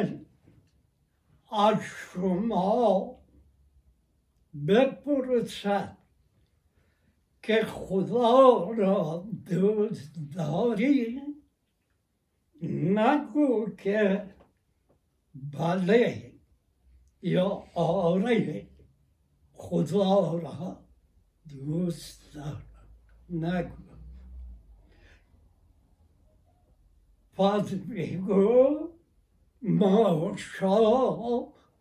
[1.52, 3.16] از شما
[4.68, 5.98] بپرسد
[7.42, 11.22] که خدا را دوست داری
[12.72, 14.30] نگو که
[15.34, 16.34] بله
[17.22, 18.68] یا آره
[19.54, 20.80] خدا را
[21.50, 22.64] دوست دارم
[23.30, 23.83] نگو
[27.38, 28.90] پس بگو
[29.62, 30.78] ماشا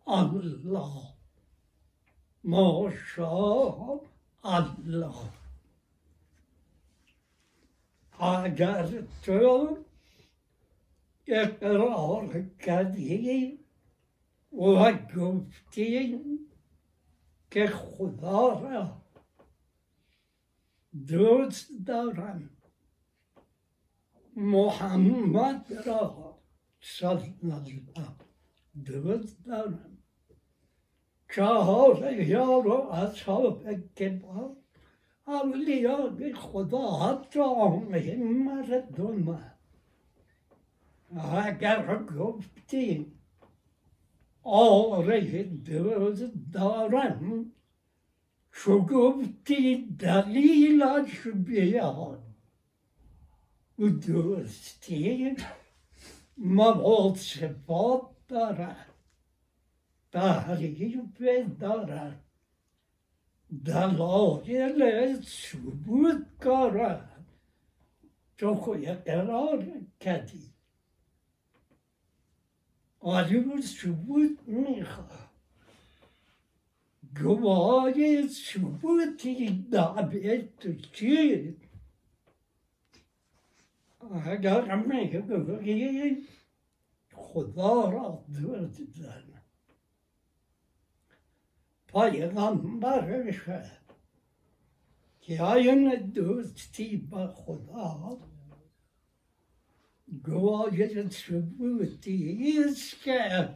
[0.07, 1.13] الله
[2.43, 3.99] ماشا
[4.43, 5.15] الله
[8.19, 9.77] اگر تو
[11.27, 13.59] اقرار کردی
[14.53, 16.19] و گفتی
[17.51, 19.01] که خدا را
[21.07, 22.49] دوست دارم
[24.35, 26.39] محمد را
[26.81, 27.55] صلی الله
[28.85, 29.97] دوست دارم.
[31.35, 33.63] چهار یار و اصحاب
[33.95, 34.57] کتاب
[35.27, 37.39] اولیاء خدا حتی
[38.17, 39.45] مردم
[41.33, 43.13] اگر گفتی
[44.43, 47.51] آره دوست دارم.
[48.51, 52.22] چو گفتی دلیلش بیار.
[53.79, 55.35] و دوستی
[56.37, 58.93] مواد صفات دارد
[60.11, 61.21] تحریف
[61.59, 62.23] دارد
[63.65, 67.25] دلایل ثبوت دارد
[68.37, 69.67] تو خود قرار
[69.99, 70.53] کردی
[72.99, 75.29] آدم ثبوت می‌خواد
[77.21, 81.55] گواهی ثبوتی دعوت چیه
[84.25, 86.17] اگر میگه
[87.13, 89.41] خدا را دزدن
[91.87, 93.49] پیغمبرش
[95.21, 98.17] که این دوستی با خدا.
[100.23, 103.49] گواهی ثبوتی است که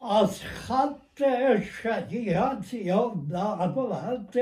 [0.00, 1.22] از خط
[1.60, 4.38] شریعت یا دعوت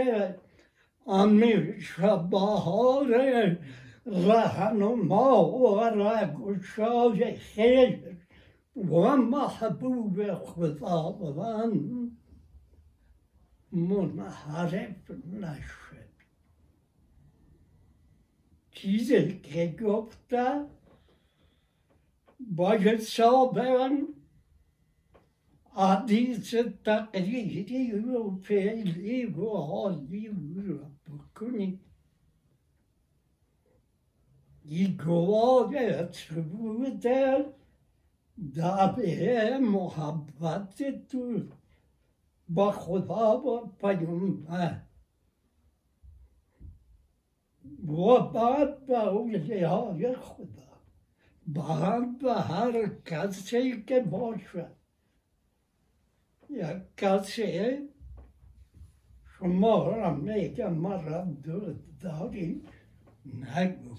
[1.07, 3.57] امیر شبهار
[4.07, 8.21] lahan o ma o ar a gouchañ e c'hezet.
[8.77, 12.17] Oam ma ha bouv e c'hwezal an.
[13.73, 15.09] Mon a harep
[15.41, 16.17] lachet.
[18.75, 20.69] Tizel kregopta,
[22.39, 24.15] bajet sa bevan,
[25.77, 29.51] a dizet ta kredi eo pe livo
[29.87, 30.89] a livo a
[34.69, 35.73] این گواه
[36.12, 37.07] ثبوت
[38.55, 41.43] دعوه محبت تو
[42.49, 44.81] با خدا و پیامبر
[47.89, 50.67] و بعد به اولیای خدا
[51.47, 54.77] بعد به هر کسی که باشد
[56.51, 57.79] یک کسی
[59.39, 62.62] شما را میگه مرا دوست داری
[63.35, 63.97] نگو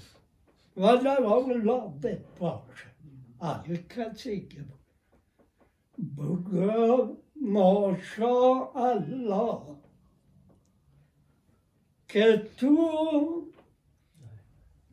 [0.77, 2.87] ولی اولاد باشه
[3.41, 4.65] اگه کسی که
[6.17, 9.77] بگو ماشا الله
[12.07, 13.51] که تو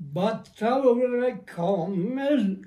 [0.01, 2.65] با طور کامل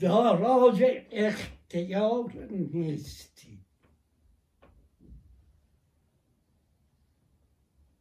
[0.00, 3.49] دارای اختیار نیستی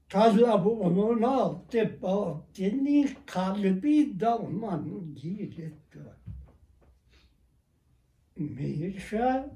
[0.10, 6.00] Tazlabu onun altı bahtini kalbi dalman giretti.
[8.36, 9.50] Mirşa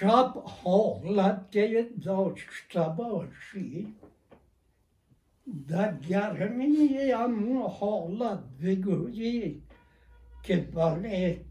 [0.00, 3.86] şap hola deyip zavçtaba şi.
[5.46, 9.54] Da germini yamu hola ve gözü
[10.42, 11.42] kebale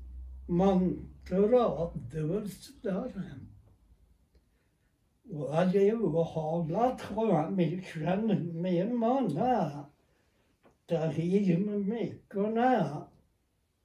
[0.47, 3.46] mantıra dövürsü darım.
[5.33, 9.85] و حالت خواهم میشن میمانه
[10.87, 13.01] تغییر می‌کنه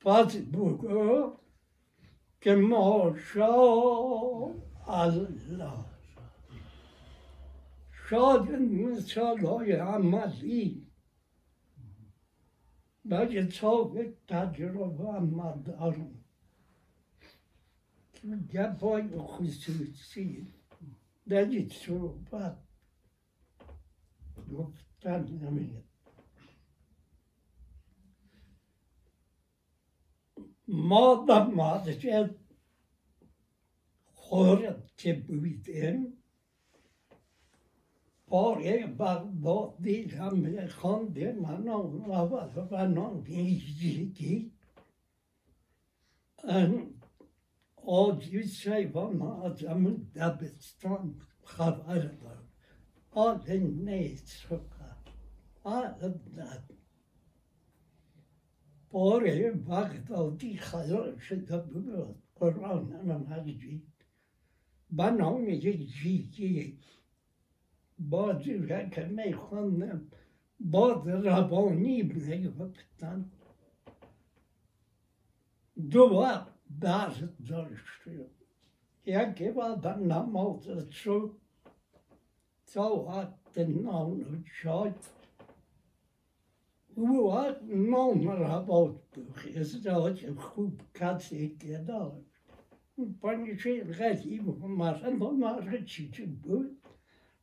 [0.01, 1.33] پس بگو
[2.41, 3.53] که ماشا
[4.87, 5.85] الله
[8.09, 10.87] شاید مثال های عملی
[13.05, 16.11] بلکه ثابت تجربه هم دارم
[18.55, 20.47] گپای خصوصی
[21.31, 22.59] dāji tsūru bāt
[24.51, 25.83] dōk tān nāmiñi.
[30.93, 32.33] Mā dāb mā dāj ād
[34.25, 36.03] khōrā tē būwī tēn,
[38.33, 42.89] pār ē bāk bā dī dhām mē khān dē mā nāng mā bā dhā bā
[42.95, 44.39] nāng dē yī jī kī.
[46.59, 46.79] Ān
[47.85, 51.99] باره بغدادی هم خانده من آمد و نان بیجیگی آجی شیوان از همون دبستان خبر
[51.99, 52.49] دارم
[53.11, 54.97] آل نیست سکر
[55.63, 56.73] آل ند
[58.91, 63.89] باره بغدادی خیال شده بود قرآن نمجید
[64.91, 66.79] بنام جیجی
[76.79, 78.47] bazen doorgestuurd.
[79.03, 81.39] Ja, ik heb dat nam altijd zo.
[82.63, 85.13] Zo had den anderen Zeit.
[86.95, 88.97] Hoe had mannen about
[89.45, 92.13] is dat een groep kat ik je daar.
[93.19, 96.71] Panje red iemand maar en dan maar het ziet boot.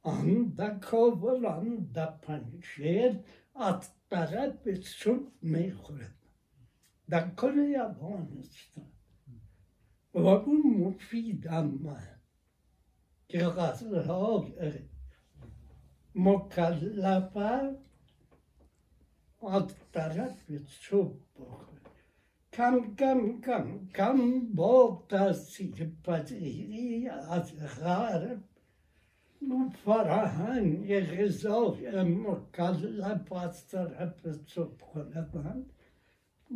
[0.01, 3.21] An da kower an da panjeer
[3.51, 6.11] at dat bet zo meegroet.
[7.05, 8.98] Dan kon je ja bonus staan.
[10.79, 11.97] مفید اما
[13.27, 14.47] که غزلها
[16.15, 17.75] مکلفه
[19.47, 21.69] از طرف بخورد
[22.53, 28.43] کم کم کم کم با تاثیر پذیری از غرب.
[29.85, 35.65] فرهنگ غذای مکلف از طرف صبحانه من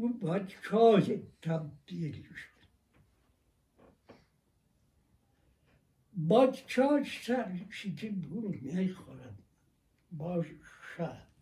[0.04, 2.53] و با چای تبدیل شد.
[6.18, 9.44] با چای سر چیزی بود می‌خورد
[10.12, 11.34] باشد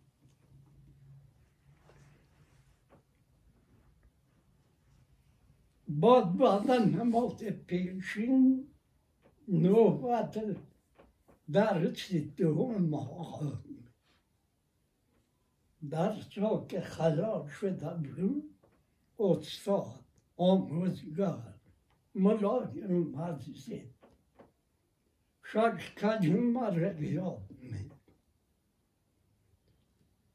[5.88, 8.68] بعد بعد نماز پیشین
[9.48, 10.58] نوبت
[11.52, 13.54] درس دوم آقا
[15.90, 18.56] در جا که خلال شده بود
[19.20, 20.00] استاد
[20.38, 21.54] آموزگار
[22.16, 23.84] ملایم عزیزی
[27.00, 27.20] می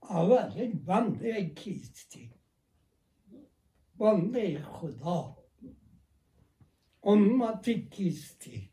[0.02, 2.30] اول بنده کیستی
[3.98, 5.36] بنده خدا
[7.02, 8.70] امتی کیستی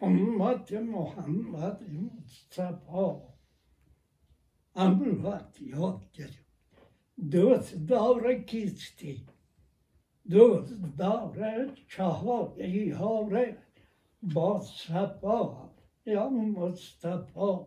[0.00, 3.16] امت محمد مصطفی
[4.74, 6.46] امروز یاد گرفت
[7.30, 9.26] دوست داره کیستی
[10.30, 13.69] دوست داره چهاری هاره
[14.22, 15.70] Mustafa,
[16.06, 17.66] ya Mustafa,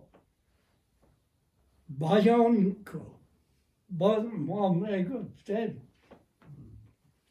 [1.89, 3.19] bayan ko,
[3.89, 5.73] bazmam egüpten,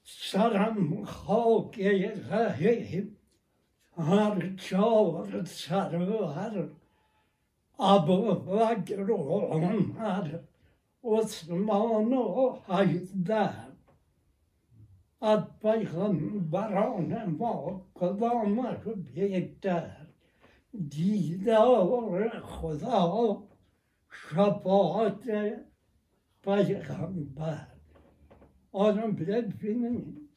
[0.03, 1.79] saram halk
[2.31, 3.19] rahim,
[3.97, 6.55] har çağır sarılar,
[7.79, 10.29] abu vakir onlar,
[11.03, 13.72] Osmanlı haydar.
[15.23, 18.77] از پیغمبران ما کدامش
[19.15, 19.97] بهتر
[20.91, 23.43] دیدار خدا
[24.11, 25.25] شفاعت
[26.45, 27.67] پیغمبر
[28.73, 30.29] آدم ببینید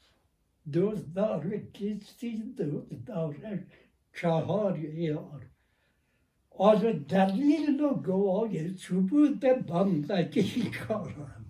[0.71, 3.67] دوست داره کسی دوست داره
[4.13, 5.41] چهار یار
[6.49, 11.44] آن دلیل و گواهی ثبوت بندگی کارم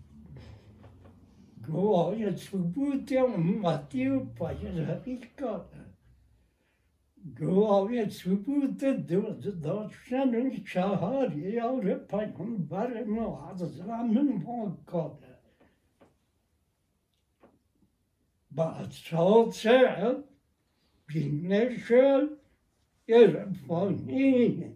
[1.68, 5.66] Главец мотив поехал.
[7.18, 15.22] Главец выбуде дошен чагар яре пайгамбарим азамин волкот.
[18.52, 20.24] Batsalce
[21.10, 22.30] binleşel
[23.08, 24.76] erfani.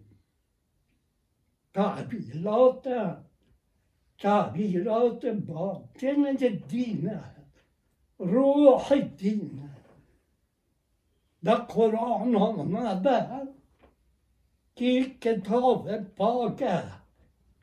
[1.72, 3.29] Tabilata.
[4.20, 6.36] تعبیرات باطن
[6.68, 7.10] دین
[8.18, 9.70] روح دین
[11.44, 13.26] در قرآن آمده
[14.76, 16.64] که کتاب پاک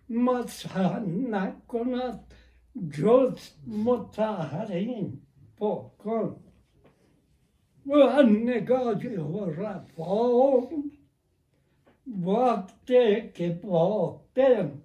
[0.10, 2.34] مسح نکند
[2.92, 5.22] جز متحرین
[5.60, 6.44] بکن
[7.86, 9.06] و نگاه
[9.50, 10.60] رفا
[12.08, 14.82] وقتی که باطن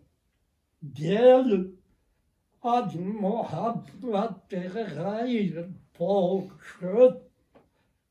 [0.83, 1.67] Gel
[2.63, 4.51] ad muhabbet
[4.95, 7.23] gayr pokşut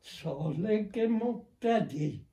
[0.00, 2.26] سالک مقتدی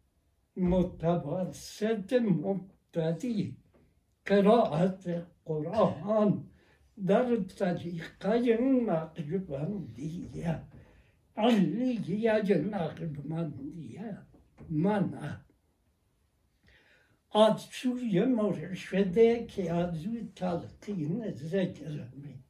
[0.58, 3.58] متوسط مقتدی
[4.26, 6.50] قرائت قرآن
[7.08, 10.62] در طریقه نقشبندیه
[11.38, 14.18] علیه نقشبندیه
[14.70, 15.40] من
[17.32, 22.44] از سوی مرشده که از او تلقین ذکر می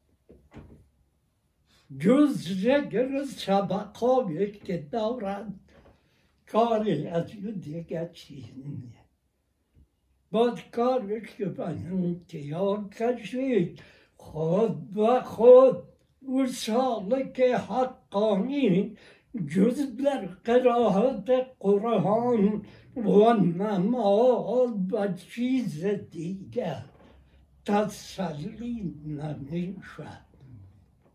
[2.26, 5.54] ذکر سبقایی که دارد
[6.46, 8.98] کاری از او دیگه چیز نیست.
[10.30, 13.80] باید کارش که باید تیار کشید.
[14.16, 15.82] خود و خود
[16.20, 18.96] او سالک حقانی
[19.48, 21.30] جز در قرائت
[21.60, 22.62] قرآن
[22.96, 26.84] و نماز و چیز دیگر
[27.64, 30.27] تسلی نمی‌شد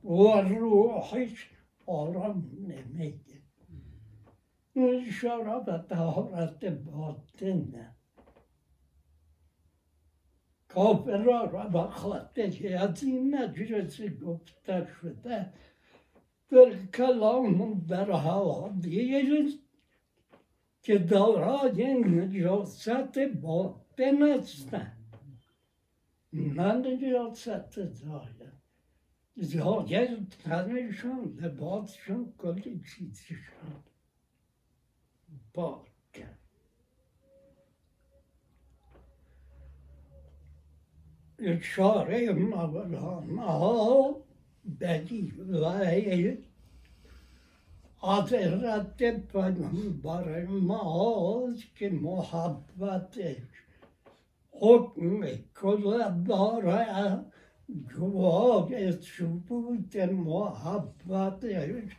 [0.04, 1.50] و روحش
[1.86, 3.44] آرام نمیگه
[4.76, 7.96] اشاره به طهارت باطنه
[10.68, 15.54] کافرها را به خاطر از این مجلس گفته شده
[16.50, 19.54] در کلام در حوادیث
[20.82, 24.98] که دارای نجاست باطن هستند
[26.34, 28.43] نه نجاست ظاهر
[29.42, 33.84] ظاهر تنشان لباسشان کلی چیزشان
[35.54, 36.26] پاک
[41.40, 44.16] اشاره مولانا
[44.80, 45.86] بدی و
[48.00, 48.98] حضرت
[49.32, 53.38] پیغمبر ماست که محبتش
[54.52, 55.26] حکم
[55.56, 57.26] کل داره
[57.91, 61.97] جواب ثبوت محبتش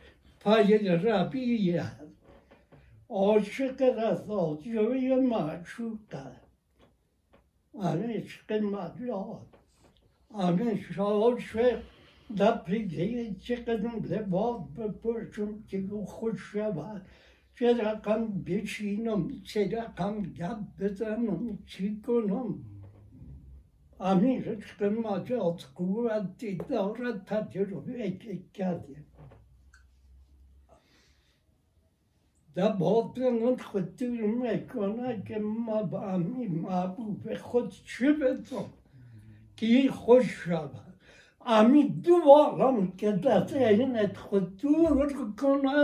[1.32, 2.00] پیروی است
[3.08, 6.50] عاشق رضا جوی معشوق است
[7.74, 9.46] آن عشق مطلاب
[10.28, 11.82] آن عاشق
[12.36, 17.06] در پیده چقدر لباس بپرسم که خوش شود
[17.54, 22.58] چه رقم بشینم چه رقم گپ بزنم چی کنم
[23.99, 28.97] ამის ხმაჭა ოცხურანტი და ორანტაჯერო ეკეკადე
[32.55, 33.37] და ბოლტენ
[33.67, 34.07] ხოთი
[34.39, 35.79] მეკონა კემა
[36.11, 37.05] ამი მაბუ
[37.47, 38.61] ხოთ შებეთო
[39.59, 40.83] კი ხოშაბა
[41.55, 44.73] ამი დუალამ კედაც ენეთ ხოთუ
[45.11, 45.75] რკონა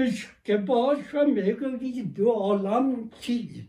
[0.00, 2.88] ეშ კებოშა მეკოგი დუალამ
[3.20, 3.62] ჩიჯი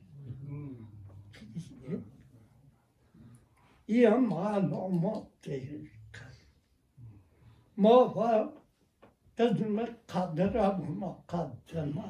[3.91, 5.59] Ia mano mote.
[7.77, 8.53] Mova
[9.35, 12.07] tadma kadra buma kadma.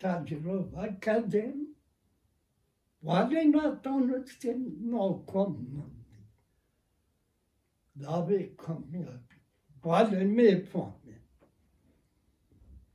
[0.00, 1.56] Tadrova kadem.
[3.04, 5.54] Vadena tonu sen no kom.
[8.00, 9.12] Davi kom ya.
[9.84, 10.66] Vaden.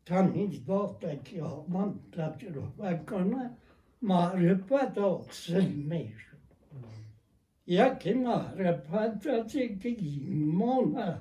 [0.06, 3.58] Tam hiç dosta ki olmam tadrova kana
[4.02, 6.29] marifet olsun meyir
[7.70, 10.22] yakimare patratiki
[10.58, 11.20] mona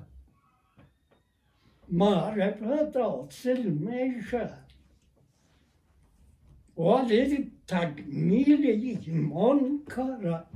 [1.89, 4.59] mare patat silmeşa
[6.77, 10.47] valil takmili monkara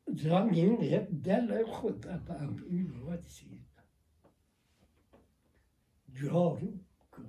[0.07, 1.09] زمین یه
[7.13, 7.23] که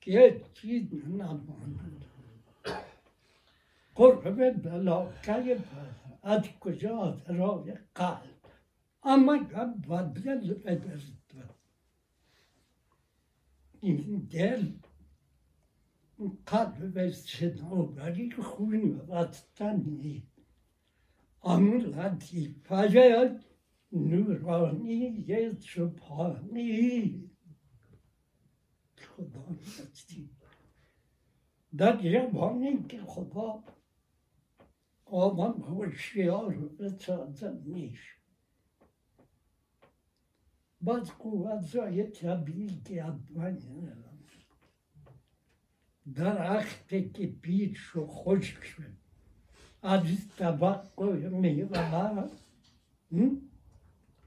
[0.00, 2.04] کیه چی نه نه بونند
[3.94, 5.64] قربونت دل لا کایم
[6.22, 8.42] اد کوجات را یه قلب
[9.02, 9.38] اما
[9.88, 11.02] بابدل قدرت
[13.80, 14.72] این دل
[16.46, 20.26] قلب صنوبری خون وطنی
[21.40, 23.40] آن لطیفه
[23.92, 27.30] نورانی سبحانی.
[28.96, 30.30] خدا نزدی
[31.76, 33.62] در جوانی که خدا
[35.04, 38.12] آدم هوشیار بسازد میشه
[40.80, 43.56] باز قوتهای طبیعی که اول
[46.15, 48.93] درختی که پیچ و خشک شد
[49.81, 50.01] از
[50.37, 52.29] توقع میوه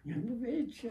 [0.04, 0.90] نمیشه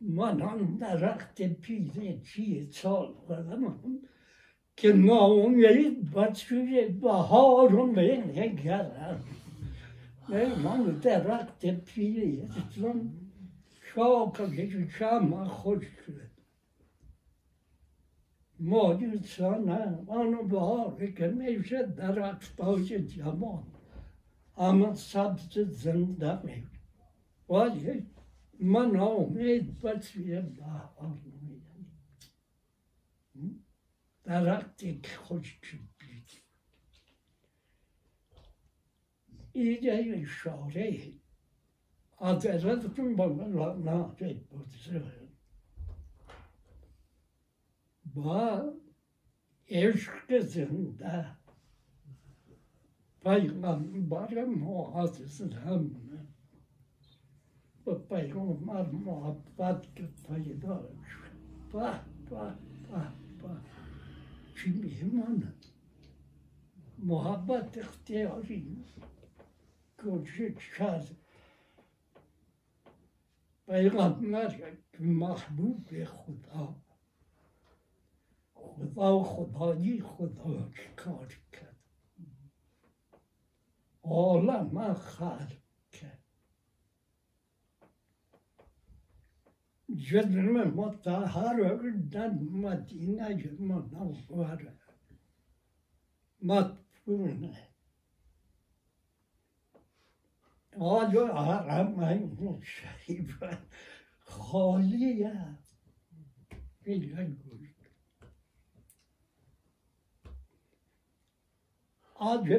[0.00, 3.78] من آن درخت پیره چی سال قدم
[4.76, 9.24] که ناامید بچه بهار رو نگرم
[10.64, 13.12] من درخت پیره چون
[13.94, 16.30] شاکه شما خوش شد
[18.59, 23.63] ماجوسانه آنو بهار که میشه درخت های جوان
[24.57, 26.67] اما سبز زنده میشه
[27.49, 28.05] ولی
[28.59, 31.95] من آمید بچه بهار میدنی
[34.23, 35.85] درختی که خوش بید
[39.51, 41.13] اینجا اشاره
[42.17, 45.24] حضرتتون با من ناده بزرگ
[48.15, 48.81] Bu
[49.67, 51.37] eşk kızında
[53.23, 56.15] Peygamber Muhammed'in
[57.85, 59.85] bu peygamber muhabbet
[60.27, 60.83] peyda
[61.73, 62.55] bah bah
[62.91, 63.11] bah
[63.43, 63.61] bah
[64.55, 65.53] kim imanı
[66.97, 68.63] muhabbet ihtiyacı
[69.97, 71.05] gözü çıkar
[73.65, 76.84] peygamber mahbub ve huda
[78.65, 81.75] خدا خدایی خدا کار کرد.
[84.03, 85.61] عالم خلق
[85.91, 86.23] کرد.
[89.97, 91.79] جسم مطهر
[92.11, 94.77] در مدینه منوره
[96.41, 97.67] مدفونه.
[100.77, 103.43] آیا حرمین شریف
[104.19, 105.57] خالیه.
[106.85, 107.37] میگن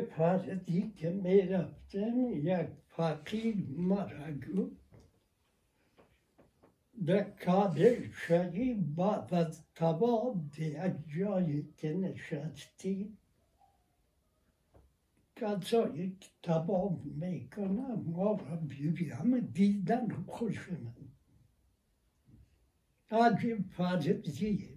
[0.01, 4.77] پردی که می رفتم یک فقیر مرا گفت
[7.07, 13.17] در کابل شدی بعد از تباد یک جایی که نشستی
[15.37, 16.31] کسایی که
[17.05, 20.95] می‌کنم ما را بیوی همه دیدن خوش من
[23.11, 24.77] آج پردی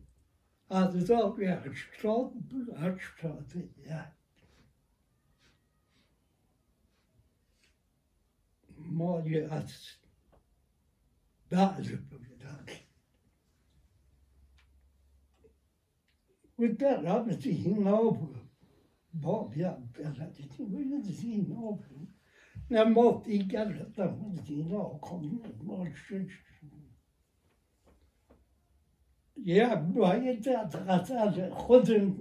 [0.69, 2.33] از راه هشتاد
[2.77, 4.18] هشتاد یک
[8.91, 9.63] moglie a
[11.49, 12.75] dare proprietario.
[16.55, 18.37] Och där har vi inte hinna av
[19.11, 20.57] babjabberättet.
[20.57, 21.85] Det inte hinna av.
[22.69, 26.29] När mat i gallret där hon inte hinna av kom morgonen.
[29.33, 32.15] Ja, då har jag inte alltså, att alla skötte.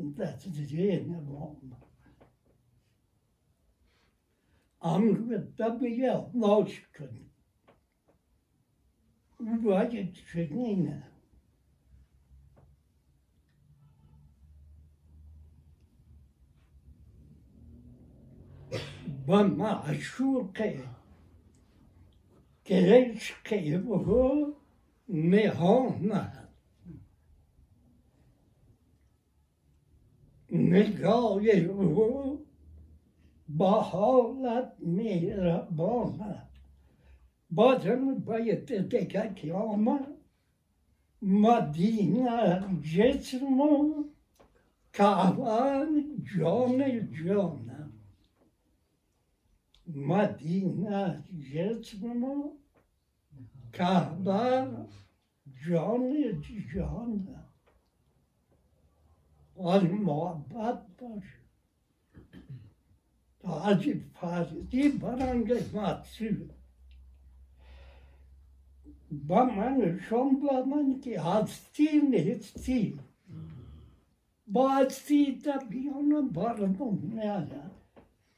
[4.81, 5.81] Angrıda
[6.35, 7.11] Lausken.
[9.41, 11.09] Uvadet Şenine.
[19.29, 20.81] Bama aşurke,
[22.65, 24.59] gereçke bu
[25.09, 26.49] mehana.
[30.51, 32.48] Ne gayet bu
[33.49, 36.43] با حالت مهربانه
[37.51, 40.07] بازم باید دیگه که آمد
[41.23, 44.05] مدینه جسم و
[44.93, 45.87] کعبه
[46.37, 47.93] جان جانم
[49.87, 52.51] مدینه جسم و
[53.73, 54.69] کعبه
[55.69, 56.15] جان
[56.75, 57.45] جانم
[59.67, 61.48] از محبت باشه
[63.49, 64.05] Haji
[65.01, 66.49] Parangamatsu.
[69.11, 72.99] Bamane Shombaman ki Hatsin Hitsin.
[74.55, 77.71] Baatsi tabi ona barnum nala.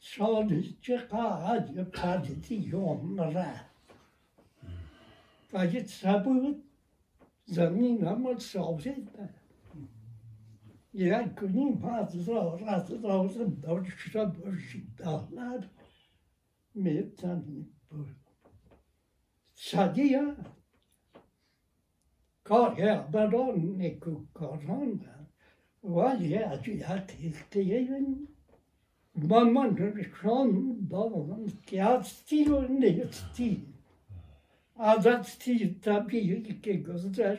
[0.00, 3.50] Sodis chaka Haji Paditi Yomra.
[5.52, 6.56] Kajit sabut.
[7.48, 9.08] Zamin amal sabit.
[10.92, 15.70] Jer koním má zrovna, zrovna další boží dále,
[16.74, 17.66] mi tam
[19.54, 20.36] Sadia,
[22.42, 25.04] kar jag baron i kukaran,
[25.80, 28.26] vad jag jag tyckte jag
[29.12, 33.44] Mamman rükan babamın kıyastil ne yıktı.
[34.78, 35.38] Azat
[35.82, 37.38] tabii ki gözler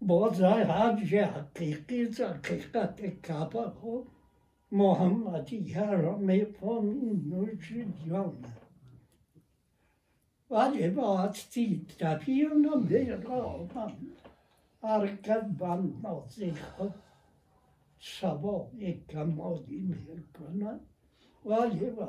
[0.00, 4.04] که گذشتی باز هر حقیقی حقیقت کعبه ها
[4.72, 7.72] محمدی را میفهمیم نوش
[8.08, 8.44] جان
[10.50, 13.70] ولی با هستی طبیعی نمیرم
[14.82, 16.94] حرکت بند نازی خود
[17.98, 20.80] شبا یک کمالی میکنن
[21.44, 22.04] ولی به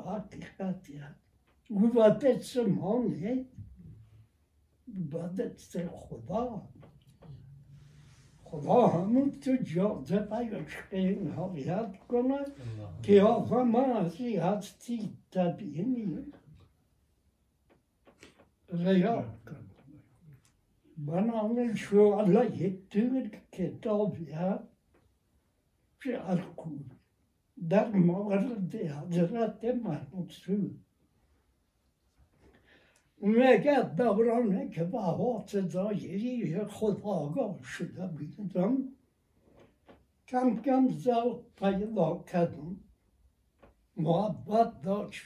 [8.53, 12.45] Rahamutsu Jordabay Oczkein Horiatkona
[13.03, 16.25] Keorama Sihatsi Tabieni
[18.71, 19.73] Reatkona
[20.97, 24.61] Bananel Shuala Yetur Ketorvia
[25.99, 26.77] Shiatku
[27.57, 30.77] Dar Moral de Hazrat Mansu
[33.25, 38.77] میگه دورانه که به حواس ظاهری خود آگاه شده بودم
[40.27, 42.79] کم کم ذوق پیدا کردم
[43.97, 45.25] محبت داشت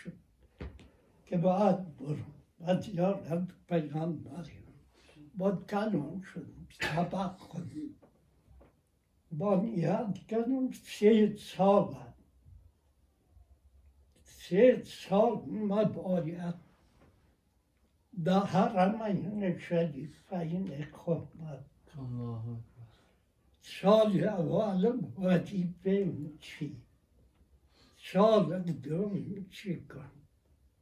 [1.25, 4.63] که باید برم و زیارت پیغمبری
[5.35, 7.95] با کلام شدم سبق خودم
[9.31, 11.95] با یاد کردم سه سال
[14.23, 15.35] سه سال
[15.85, 16.66] باید
[18.24, 21.64] در حرمین شریفین خدمت
[23.60, 26.76] سال اول وظیفه چی
[27.96, 30.10] سال دوم چی کن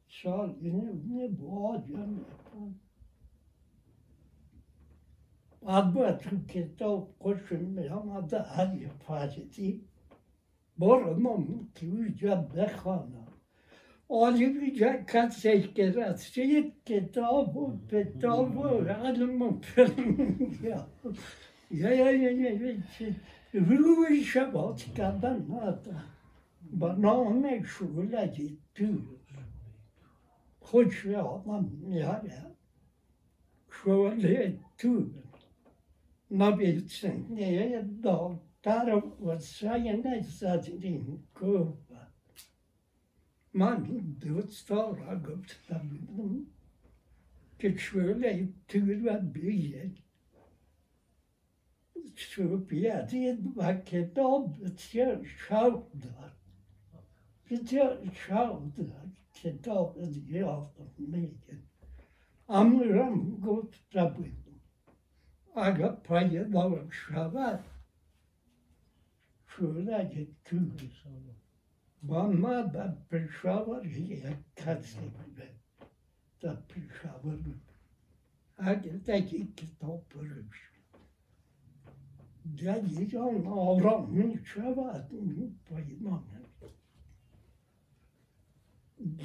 [0.09, 2.81] سال اینه باید میکن
[5.67, 9.85] البته کتاب خوشم میآمده هر فارسی
[10.79, 13.24] برو من که اونجا بخوانم
[14.10, 19.62] Olivia Casagrassi, Gestapo, Gestapo, Adamım,
[20.64, 20.88] ya.
[21.72, 22.76] Ya ya ya ya.
[23.54, 26.04] Vruva Şabatska'dan hatta
[26.62, 28.90] bana ona şugula gitti.
[30.60, 32.56] Hoş ve aman ya ya.
[33.84, 34.90] Şöyle etti.
[36.32, 38.32] Ne bilsin, neye dağ,
[38.64, 41.02] taraf varsa yine sadece
[41.34, 41.78] ko.
[43.56, 46.48] Man død står og gått sammen.
[47.60, 49.94] Til sjøl er tur av byen.
[52.20, 56.34] Så bjergen var ikke dobbelt sjølskjavner.
[57.48, 59.08] Sjølskjavner
[59.40, 61.64] til dobbelt gravmegen.
[62.48, 64.60] Amram gått fra byen.
[65.56, 67.64] Aga prayer var sjøvær.
[69.56, 71.35] Sjøl er det tur.
[72.02, 75.48] Mama da Peshawar ही अच्छा से मिले
[76.42, 77.40] da Peshawar.
[78.58, 80.46] Hadirdeki kitapları
[82.56, 86.24] Geleceğim avramın şevatını payına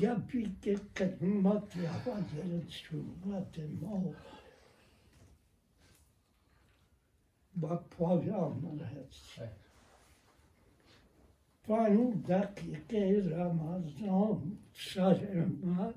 [0.00, 4.14] Ya bir de kırmat yapacağız şurbatın o
[7.54, 9.40] Bak pavyamlar hepsi.
[9.40, 9.69] Evet.
[11.66, 15.94] Payundaki Keira Amazon Sajermá.